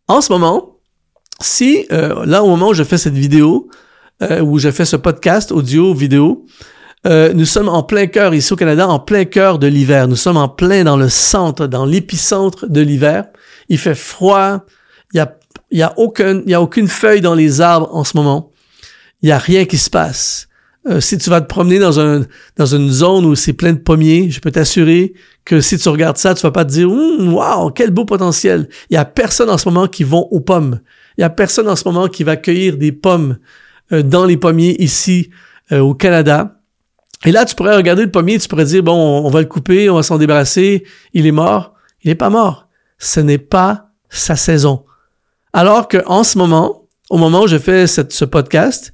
En 0.07 0.21
ce 0.21 0.31
moment, 0.31 0.77
si, 1.41 1.85
euh, 1.91 2.25
là, 2.25 2.43
au 2.43 2.47
moment 2.47 2.69
où 2.69 2.73
je 2.73 2.83
fais 2.83 2.97
cette 2.97 3.13
vidéo, 3.13 3.69
euh, 4.21 4.41
où 4.41 4.59
je 4.59 4.69
fais 4.71 4.85
ce 4.85 4.95
podcast 4.95 5.51
audio, 5.51 5.93
vidéo, 5.93 6.45
euh, 7.07 7.33
nous 7.33 7.45
sommes 7.45 7.69
en 7.69 7.83
plein 7.83 8.07
cœur, 8.07 8.33
ici 8.33 8.51
au 8.51 8.57
Canada, 8.57 8.87
en 8.87 8.99
plein 8.99 9.23
cœur 9.23 9.57
de 9.57 9.67
l'hiver. 9.67 10.07
Nous 10.07 10.17
sommes 10.17 10.37
en 10.37 10.49
plein 10.49 10.83
dans 10.83 10.97
le 10.97 11.07
centre, 11.07 11.67
dans 11.67 11.85
l'épicentre 11.85 12.67
de 12.67 12.81
l'hiver. 12.81 13.25
Il 13.69 13.77
fait 13.77 13.95
froid. 13.95 14.65
Il 15.13 15.17
y 15.17 15.19
a, 15.21 15.37
y 15.71 15.81
a 15.81 15.93
y 16.45 16.53
a 16.53 16.61
aucune 16.61 16.87
feuille 16.87 17.21
dans 17.21 17.35
les 17.35 17.61
arbres 17.61 17.89
en 17.93 18.03
ce 18.03 18.17
moment. 18.17 18.51
Il 19.21 19.29
y 19.29 19.31
a 19.31 19.37
rien 19.37 19.65
qui 19.65 19.77
se 19.77 19.89
passe. 19.89 20.47
Euh, 20.87 20.99
si 20.99 21.17
tu 21.17 21.29
vas 21.29 21.41
te 21.41 21.47
promener 21.47 21.79
dans 21.79 21.99
un 21.99 22.25
dans 22.55 22.65
une 22.65 22.89
zone 22.89 23.25
où 23.25 23.35
c'est 23.35 23.53
plein 23.53 23.73
de 23.73 23.79
pommiers, 23.79 24.29
je 24.29 24.39
peux 24.39 24.51
t'assurer 24.51 25.13
que 25.45 25.61
si 25.61 25.77
tu 25.77 25.89
regardes 25.89 26.17
ça, 26.17 26.33
tu 26.33 26.41
vas 26.41 26.51
pas 26.51 26.65
te 26.65 26.71
dire 26.71 26.89
waouh 26.89 27.71
quel 27.71 27.91
beau 27.91 28.05
potentiel. 28.05 28.67
Il 28.89 28.95
y 28.95 28.97
a 28.97 29.05
personne 29.05 29.49
en 29.49 29.57
ce 29.57 29.67
moment 29.69 29.87
qui 29.87 30.03
vont 30.03 30.27
aux 30.31 30.39
pommes. 30.41 30.79
Il 31.17 31.21
y 31.21 31.23
a 31.23 31.29
personne 31.29 31.69
en 31.69 31.75
ce 31.75 31.85
moment 31.85 32.07
qui 32.07 32.23
va 32.23 32.35
cueillir 32.35 32.77
des 32.77 32.91
pommes 32.91 33.37
euh, 33.91 34.03
dans 34.03 34.25
les 34.25 34.37
pommiers 34.37 34.81
ici 34.81 35.29
au 35.71 35.93
Canada. 35.93 36.58
Et 37.25 37.31
là, 37.31 37.45
tu 37.45 37.55
pourrais 37.55 37.75
regarder 37.75 38.03
le 38.03 38.11
pommier, 38.11 38.39
tu 38.39 38.47
pourrais 38.47 38.65
dire, 38.65 38.81
bon, 38.81 38.93
on 38.93 39.29
va 39.29 39.41
le 39.41 39.47
couper, 39.47 39.89
on 39.89 39.95
va 39.95 40.03
s'en 40.03 40.17
débarrasser, 40.17 40.85
il 41.13 41.25
est 41.25 41.31
mort. 41.31 41.73
Il 42.03 42.09
n'est 42.09 42.15
pas 42.15 42.29
mort. 42.29 42.67
Ce 42.97 43.19
n'est 43.19 43.37
pas 43.37 43.89
sa 44.09 44.35
saison. 44.35 44.85
Alors 45.53 45.87
que 45.87 45.97
en 46.05 46.23
ce 46.23 46.37
moment, 46.37 46.87
au 47.09 47.17
moment 47.17 47.43
où 47.43 47.47
je 47.47 47.57
fais 47.57 47.87
ce 47.87 48.25
podcast, 48.25 48.93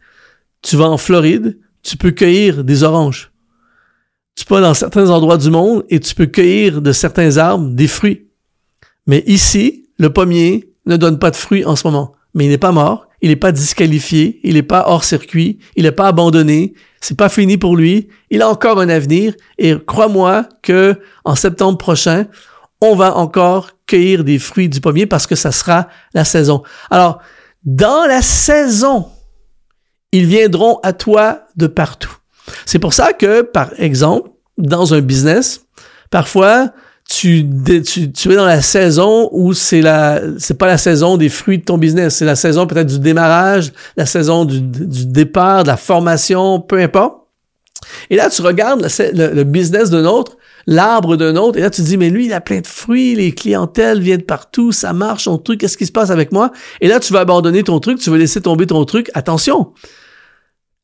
tu 0.62 0.76
vas 0.76 0.90
en 0.90 0.98
Floride, 0.98 1.60
tu 1.84 1.98
peux 1.98 2.12
cueillir 2.12 2.64
des 2.64 2.84
oranges. 2.84 3.32
Tu 4.36 4.44
vas 4.50 4.62
dans 4.62 4.74
certains 4.74 5.10
endroits 5.10 5.38
du 5.38 5.50
monde 5.50 5.86
et 5.90 6.00
tu 6.00 6.16
peux 6.16 6.26
cueillir 6.26 6.82
de 6.82 6.92
certains 6.92 7.38
arbres 7.38 7.70
des 7.70 7.88
fruits. 7.88 8.28
Mais 9.08 9.24
ici, 9.28 9.88
le 9.98 10.12
pommier 10.12 10.74
ne 10.86 10.98
donne 10.98 11.20
pas 11.20 11.32
de 11.32 11.36
fruits 11.36 11.64
en 11.66 11.76
ce 11.76 11.88
moment. 11.88 12.14
Mais 12.34 12.46
il 12.46 12.50
n'est 12.50 12.58
pas 12.58 12.72
mort, 12.72 13.05
il 13.22 13.30
n'est 13.30 13.36
pas 13.36 13.52
disqualifié, 13.52 14.40
il 14.44 14.56
n'est 14.56 14.64
pas 14.64 14.86
hors 14.88 15.04
circuit, 15.04 15.60
il 15.76 15.84
n'est 15.84 15.92
pas 15.92 16.08
abandonné, 16.08 16.74
c'est 17.02 17.18
pas 17.18 17.30
fini 17.30 17.58
pour 17.58 17.76
lui, 17.76 18.10
il 18.30 18.42
a 18.42 18.50
encore 18.50 18.80
un 18.80 18.90
avenir 18.90 19.34
et 19.58 19.76
crois-moi 19.86 20.48
que 20.62 21.00
en 21.24 21.36
septembre 21.36 21.78
prochain, 21.78 22.28
on 22.82 22.96
va 22.96 23.16
encore 23.16 23.72
cueillir 23.88 24.24
des 24.24 24.40
fruits 24.40 24.70
du 24.70 24.82
pommier 24.82 25.06
parce 25.06 25.28
que 25.28 25.36
ça 25.36 25.52
sera 25.52 25.88
la 26.14 26.26
saison. 26.26 26.64
Alors, 26.90 27.20
dans 27.64 28.06
la 28.06 28.22
saison, 28.22 29.08
ils 30.12 30.26
viendront 30.26 30.80
à 30.84 30.94
toi 30.94 31.42
de 31.56 31.68
partout. 31.68 32.16
C'est 32.66 32.80
pour 32.80 32.94
ça 32.94 33.14
que, 33.14 33.42
par 33.42 33.72
exemple, 33.78 34.30
dans 34.58 34.94
un 34.94 35.02
business, 35.02 35.66
parfois, 36.12 36.72
tu, 37.16 37.48
es 37.70 38.36
dans 38.36 38.46
la 38.46 38.62
saison 38.62 39.30
où 39.32 39.54
c'est 39.54 39.82
la 39.82 40.22
c'est 40.38 40.58
pas 40.58 40.68
la 40.68 40.78
saison 40.78 41.16
des 41.16 41.30
fruits 41.30 41.60
de 41.60 41.64
ton 41.64 41.78
business, 41.78 42.16
c'est 42.16 42.26
la 42.26 42.36
saison 42.36 42.68
peut-être 42.68 42.88
du 42.88 43.00
démarrage, 43.00 43.72
la 43.96 44.06
saison 44.06 44.44
du, 44.44 44.60
départ, 44.60 45.64
de 45.64 45.70
la 45.70 45.78
formation, 45.78 46.60
peu 46.60 46.78
importe. 46.80 47.22
Et 48.10 48.18
là, 48.18 48.30
tu 48.30 48.42
regardes 48.42 48.86
le, 49.14 49.44
business 49.44 49.90
d'un 49.92 50.04
autre, 50.06 50.38
l'arbre 50.68 51.16
d'un 51.16 51.38
autre, 51.38 51.58
et 51.58 51.62
là, 51.62 51.70
tu 51.70 51.82
dis, 51.84 51.96
mais 51.96 52.10
lui, 52.10 52.26
il 52.26 52.34
a 52.34 52.42
plein 52.42 52.60
de 52.60 52.68
fruits, 52.68 53.16
les 53.16 53.32
clientèles 53.32 54.02
viennent 54.02 54.24
partout, 54.24 54.72
ça 54.72 54.92
marche, 54.92 55.26
son 55.26 55.38
truc, 55.38 55.62
qu'est-ce 55.62 55.78
qui 55.78 55.86
se 55.86 55.92
passe 55.92 56.10
avec 56.10 56.34
moi? 56.34 56.52
Et 56.82 56.88
là, 56.88 57.00
tu 57.00 57.14
vas 57.14 57.22
abandonner 57.22 57.64
ton 57.64 57.80
truc, 57.80 58.00
tu 58.00 58.10
vas 58.10 58.18
laisser 58.18 58.42
tomber 58.42 58.68
ton 58.68 58.84
truc. 58.84 59.10
Attention! 59.14 59.72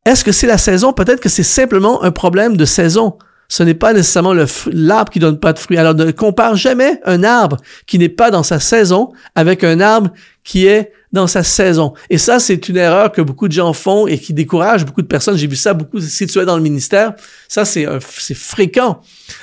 Est-ce 0.06 0.24
que 0.24 0.32
c'est 0.32 0.48
la 0.48 0.58
saison? 0.58 0.94
Peut-être 0.94 1.20
que 1.20 1.30
c'est 1.30 1.44
simplement 1.44 2.04
un 2.04 2.12
problème 2.12 2.56
de 2.56 2.66
saison 2.66 3.18
ce 3.52 3.64
n'est 3.64 3.74
pas 3.74 3.92
nécessairement 3.92 4.34
l'arbre 4.72 5.12
qui 5.12 5.20
donne 5.20 5.38
pas 5.38 5.52
de 5.52 5.60
fruits. 5.60 5.78
Alors 5.78 5.94
ne 5.94 6.10
compare 6.12 6.56
jamais 6.56 7.02
un 7.04 7.22
arbre 7.26 7.58
qui 7.86 8.00
n'est 8.00 8.08
pas 8.08 8.32
dans 8.32 8.44
sa 8.44 8.62
saison 8.62 9.12
avec 9.36 9.66
un 9.66 9.82
arbre 9.82 10.10
qui 10.46 10.68
est 10.68 10.94
dans 11.12 11.28
sa 11.28 11.44
saison. 11.44 11.94
Et 12.10 12.18
ça, 12.18 12.40
c'est 12.40 12.70
une 12.70 12.78
erreur 12.78 13.12
que 13.12 13.22
beaucoup 13.22 13.50
de 13.50 13.54
gens 13.54 13.74
font 13.74 14.08
et 14.08 14.18
qui 14.18 14.34
décourage 14.34 14.86
beaucoup 14.86 15.02
de 15.02 15.08
personnes. 15.08 15.36
J'ai 15.36 15.48
vu 15.48 15.58
ça 15.58 15.74
beaucoup 15.74 16.00
si 16.00 16.28
tu 16.28 16.40
es 16.40 16.46
dans 16.46 16.56
le 16.56 16.64
ministère. 16.64 17.12
Ça, 17.50 17.66
c'est 17.66 17.86
fréquent. 18.34 19.02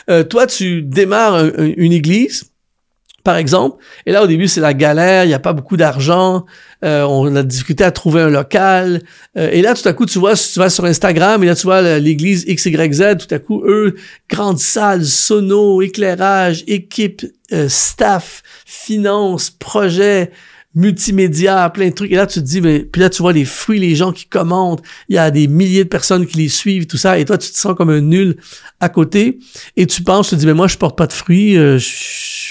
Euh, 0.09 0.25
toi, 0.25 0.47
tu 0.47 0.81
démarres 0.81 1.45
une 1.59 1.93
église 1.93 2.45
par 3.25 3.37
exemple. 3.37 3.83
Et 4.07 4.13
là, 4.13 4.23
au 4.23 4.27
début, 4.27 4.49
c'est 4.49 4.61
la 4.61 4.75
galère, 4.75 5.25
il 5.25 5.29
n'y 5.29 5.35
a 5.35 5.39
pas 5.39 5.53
beaucoup 5.53 5.77
d'argent, 5.77 6.47
euh, 6.85 7.03
on 7.03 7.35
a 7.35 7.43
difficulté 7.43 7.85
à 7.85 7.91
trouver 7.91 8.23
un 8.23 8.31
local. 8.31 9.03
Euh, 9.37 9.51
et 9.53 9.63
là, 9.63 9.75
tout 9.75 9.87
à 9.89 9.93
coup, 9.93 10.07
tu 10.07 10.19
vois, 10.19 10.35
tu 10.35 10.59
vas 10.59 10.71
sur 10.71 10.85
Instagram, 10.85 11.43
et 11.43 11.47
là, 11.47 11.55
tu 11.55 11.65
vois 11.65 11.99
l'église 11.99 12.47
XYZ, 12.47 13.17
tout 13.19 13.35
à 13.35 13.39
coup, 13.39 13.63
eux, 13.67 13.97
grande 14.31 14.59
salle, 14.59 15.05
sono, 15.05 15.83
éclairage, 15.83 16.65
équipe, 16.67 17.27
euh, 17.53 17.69
staff, 17.69 18.43
finance, 18.65 19.51
projet, 19.51 20.31
multimédia, 20.75 21.69
plein 21.71 21.89
de 21.89 21.95
trucs. 21.95 22.13
Et 22.13 22.17
là, 22.17 22.27
tu 22.27 22.39
te 22.41 22.45
dis, 22.45 22.61
mais 22.61 22.81
puis 22.81 23.01
là, 23.01 23.11
tu 23.11 23.21
vois 23.23 23.33
les 23.33 23.45
fruits, 23.45 23.81
les 23.81 23.97
gens 23.97 24.13
qui 24.13 24.27
commandent, 24.27 24.81
il 25.09 25.17
y 25.17 25.19
a 25.19 25.31
des 25.31 25.49
milliers 25.49 25.85
de 25.85 25.89
personnes 25.89 26.25
qui 26.25 26.37
les 26.37 26.49
suivent, 26.49 26.87
tout 26.87 26.99
ça, 26.99 27.19
et 27.19 27.25
toi, 27.25 27.37
tu 27.37 27.51
te 27.51 27.59
sens 27.59 27.75
comme 27.75 27.91
un 27.91 28.01
nul 28.01 28.37
à 28.79 28.89
côté, 28.89 29.41
et 29.77 29.87
tu 29.87 30.05
penses, 30.05 30.29
tu 30.29 30.37
te 30.37 30.41
dis, 30.41 30.47
mais 30.47 30.55
moi, 30.55 30.69
je 30.69 30.77
porte 30.77 30.97
pas 30.97 31.07
de 31.07 31.13
fruits, 31.13 31.55
je 31.55 32.48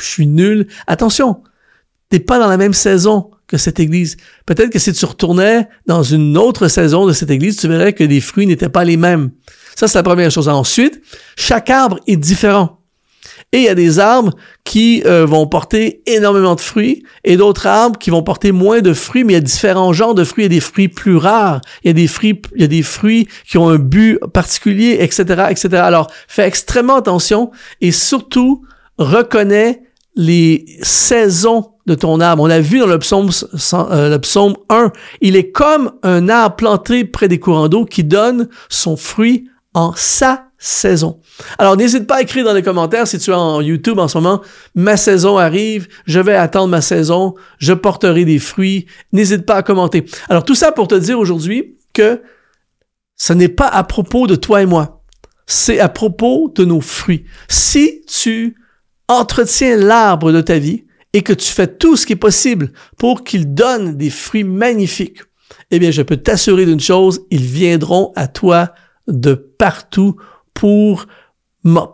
je 0.00 0.06
suis 0.06 0.26
nul. 0.26 0.66
Attention, 0.86 1.42
t'es 2.08 2.20
pas 2.20 2.38
dans 2.38 2.48
la 2.48 2.56
même 2.56 2.74
saison 2.74 3.30
que 3.46 3.58
cette 3.58 3.80
église. 3.80 4.16
Peut-être 4.46 4.70
que 4.70 4.78
si 4.78 4.92
tu 4.92 5.04
retournais 5.04 5.68
dans 5.86 6.02
une 6.02 6.38
autre 6.38 6.68
saison 6.68 7.06
de 7.06 7.12
cette 7.12 7.30
église, 7.30 7.56
tu 7.56 7.68
verrais 7.68 7.92
que 7.92 8.04
les 8.04 8.20
fruits 8.20 8.46
n'étaient 8.46 8.68
pas 8.68 8.84
les 8.84 8.96
mêmes. 8.96 9.30
Ça, 9.76 9.88
c'est 9.88 9.98
la 9.98 10.02
première 10.02 10.30
chose. 10.30 10.48
Ensuite, 10.48 11.02
chaque 11.36 11.70
arbre 11.70 11.98
est 12.06 12.16
différent. 12.16 12.78
Et 13.54 13.58
il 13.58 13.64
y 13.64 13.68
a 13.68 13.74
des 13.74 13.98
arbres 13.98 14.32
qui 14.64 15.02
euh, 15.04 15.26
vont 15.26 15.46
porter 15.46 16.02
énormément 16.06 16.54
de 16.54 16.60
fruits 16.60 17.02
et 17.22 17.36
d'autres 17.36 17.66
arbres 17.66 17.98
qui 17.98 18.08
vont 18.08 18.22
porter 18.22 18.50
moins 18.50 18.80
de 18.80 18.94
fruits, 18.94 19.24
mais 19.24 19.34
il 19.34 19.36
y 19.36 19.38
a 19.38 19.42
différents 19.42 19.92
genres 19.92 20.14
de 20.14 20.24
fruits. 20.24 20.44
Il 20.44 20.52
y 20.52 20.54
a 20.54 20.56
des 20.56 20.60
fruits 20.60 20.88
plus 20.88 21.16
rares, 21.16 21.60
il 21.84 21.88
y 21.88 21.90
a 21.90 21.92
des 21.92 22.06
fruits, 22.06 22.40
il 22.54 22.62
y 22.62 22.64
a 22.64 22.68
des 22.68 22.82
fruits 22.82 23.28
qui 23.46 23.58
ont 23.58 23.68
un 23.68 23.76
but 23.76 24.18
particulier, 24.32 24.96
etc., 25.00 25.48
etc. 25.50 25.68
Alors, 25.84 26.10
fais 26.28 26.46
extrêmement 26.46 26.96
attention 26.96 27.50
et 27.82 27.92
surtout, 27.92 28.64
reconnais 28.98 29.82
les 30.14 30.64
saisons 30.82 31.72
de 31.86 31.94
ton 31.94 32.20
arbre. 32.20 32.42
On 32.42 32.46
l'a 32.46 32.60
vu 32.60 32.78
dans 32.78 32.86
le 32.86 32.98
psaume, 32.98 33.30
euh, 33.74 34.10
le 34.10 34.18
psaume 34.18 34.54
1. 34.68 34.92
Il 35.20 35.36
est 35.36 35.50
comme 35.50 35.92
un 36.02 36.28
arbre 36.28 36.56
planté 36.56 37.04
près 37.04 37.28
des 37.28 37.38
courants 37.38 37.68
d'eau 37.68 37.84
qui 37.84 38.04
donne 38.04 38.48
son 38.68 38.96
fruit 38.96 39.48
en 39.74 39.92
sa 39.96 40.44
saison. 40.58 41.18
Alors, 41.58 41.76
n'hésite 41.76 42.06
pas 42.06 42.16
à 42.16 42.22
écrire 42.22 42.44
dans 42.44 42.52
les 42.52 42.62
commentaires 42.62 43.08
si 43.08 43.18
tu 43.18 43.30
es 43.30 43.34
en 43.34 43.60
YouTube 43.60 43.98
en 43.98 44.06
ce 44.06 44.18
moment, 44.18 44.42
ma 44.74 44.96
saison 44.96 45.38
arrive, 45.38 45.88
je 46.06 46.20
vais 46.20 46.36
attendre 46.36 46.68
ma 46.68 46.80
saison, 46.80 47.34
je 47.58 47.72
porterai 47.72 48.24
des 48.24 48.38
fruits. 48.38 48.86
N'hésite 49.12 49.44
pas 49.44 49.56
à 49.56 49.62
commenter. 49.62 50.04
Alors, 50.28 50.44
tout 50.44 50.54
ça 50.54 50.70
pour 50.70 50.86
te 50.86 50.94
dire 50.94 51.18
aujourd'hui 51.18 51.78
que 51.92 52.22
ce 53.16 53.32
n'est 53.32 53.48
pas 53.48 53.68
à 53.68 53.82
propos 53.82 54.26
de 54.26 54.36
toi 54.36 54.62
et 54.62 54.66
moi. 54.66 55.02
C'est 55.46 55.80
à 55.80 55.88
propos 55.88 56.52
de 56.54 56.64
nos 56.64 56.80
fruits. 56.80 57.24
Si 57.48 58.02
tu 58.06 58.56
entretiens 59.08 59.76
l'arbre 59.76 60.32
de 60.32 60.40
ta 60.40 60.58
vie 60.58 60.84
et 61.12 61.22
que 61.22 61.32
tu 61.32 61.52
fais 61.52 61.66
tout 61.66 61.96
ce 61.96 62.06
qui 62.06 62.14
est 62.14 62.16
possible 62.16 62.72
pour 62.98 63.24
qu'il 63.24 63.54
donne 63.54 63.96
des 63.96 64.10
fruits 64.10 64.44
magnifiques, 64.44 65.20
eh 65.70 65.78
bien, 65.78 65.90
je 65.90 66.02
peux 66.02 66.16
t'assurer 66.16 66.66
d'une 66.66 66.80
chose, 66.80 67.26
ils 67.30 67.44
viendront 67.44 68.12
à 68.16 68.28
toi 68.28 68.72
de 69.08 69.34
partout 69.34 70.16
pour 70.54 71.06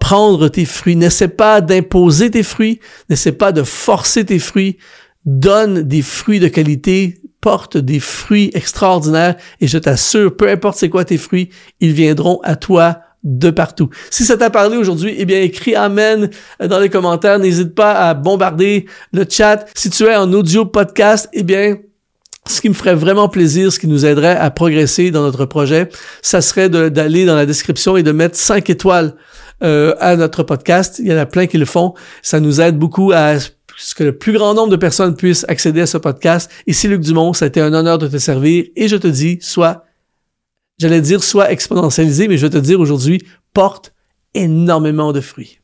prendre 0.00 0.48
tes 0.48 0.64
fruits. 0.64 0.96
N'essaie 0.96 1.28
pas 1.28 1.60
d'imposer 1.60 2.30
tes 2.30 2.42
fruits, 2.42 2.80
n'essaie 3.08 3.32
pas 3.32 3.52
de 3.52 3.62
forcer 3.62 4.24
tes 4.24 4.38
fruits. 4.38 4.78
Donne 5.24 5.82
des 5.82 6.02
fruits 6.02 6.40
de 6.40 6.48
qualité, 6.48 7.20
porte 7.40 7.76
des 7.76 8.00
fruits 8.00 8.50
extraordinaires 8.54 9.36
et 9.60 9.66
je 9.66 9.78
t'assure, 9.78 10.36
peu 10.36 10.48
importe 10.48 10.78
c'est 10.78 10.88
quoi 10.88 11.04
tes 11.04 11.18
fruits, 11.18 11.50
ils 11.80 11.92
viendront 11.92 12.40
à 12.42 12.56
toi 12.56 13.00
de 13.28 13.50
partout. 13.50 13.90
Si 14.10 14.24
ça 14.24 14.36
t'a 14.36 14.48
parlé 14.48 14.76
aujourd'hui, 14.76 15.14
eh 15.18 15.26
bien, 15.26 15.40
écris 15.40 15.74
Amen 15.74 16.30
dans 16.64 16.80
les 16.80 16.88
commentaires. 16.88 17.38
N'hésite 17.38 17.74
pas 17.74 17.92
à 17.92 18.14
bombarder 18.14 18.86
le 19.12 19.24
chat. 19.28 19.66
Si 19.76 19.90
tu 19.90 20.04
es 20.04 20.16
en 20.16 20.32
audio 20.32 20.64
podcast, 20.64 21.28
eh 21.34 21.42
bien, 21.42 21.76
ce 22.46 22.62
qui 22.62 22.70
me 22.70 22.74
ferait 22.74 22.94
vraiment 22.94 23.28
plaisir, 23.28 23.70
ce 23.70 23.78
qui 23.78 23.86
nous 23.86 24.06
aiderait 24.06 24.36
à 24.36 24.50
progresser 24.50 25.10
dans 25.10 25.22
notre 25.22 25.44
projet, 25.44 25.90
ça 26.22 26.40
serait 26.40 26.70
d'aller 26.70 27.26
dans 27.26 27.36
la 27.36 27.44
description 27.44 27.98
et 27.98 28.02
de 28.02 28.12
mettre 28.12 28.36
5 28.36 28.70
étoiles 28.70 29.14
euh, 29.62 29.94
à 30.00 30.16
notre 30.16 30.42
podcast. 30.42 30.98
Il 30.98 31.08
y 31.08 31.12
en 31.12 31.18
a 31.18 31.26
plein 31.26 31.46
qui 31.46 31.58
le 31.58 31.66
font. 31.66 31.92
Ça 32.22 32.40
nous 32.40 32.62
aide 32.62 32.78
beaucoup 32.78 33.12
à 33.12 33.34
ce 33.76 33.94
que 33.94 34.04
le 34.04 34.16
plus 34.16 34.32
grand 34.32 34.54
nombre 34.54 34.70
de 34.70 34.76
personnes 34.76 35.14
puissent 35.14 35.44
accéder 35.48 35.82
à 35.82 35.86
ce 35.86 35.98
podcast. 35.98 36.50
Ici 36.66 36.88
Luc 36.88 37.02
Dumont, 37.02 37.34
ça 37.34 37.44
a 37.44 37.48
été 37.48 37.60
un 37.60 37.74
honneur 37.74 37.98
de 37.98 38.08
te 38.08 38.16
servir 38.16 38.64
et 38.74 38.88
je 38.88 38.96
te 38.96 39.06
dis, 39.06 39.38
sois 39.42 39.84
j'allais 40.78 41.00
dire 41.00 41.22
soit 41.22 41.50
exponentialisé, 41.50 42.28
mais 42.28 42.36
je 42.36 42.46
vais 42.46 42.50
te 42.50 42.58
dire 42.58 42.80
aujourd'hui, 42.80 43.22
porte 43.52 43.94
énormément 44.34 45.12
de 45.12 45.20
fruits. 45.20 45.57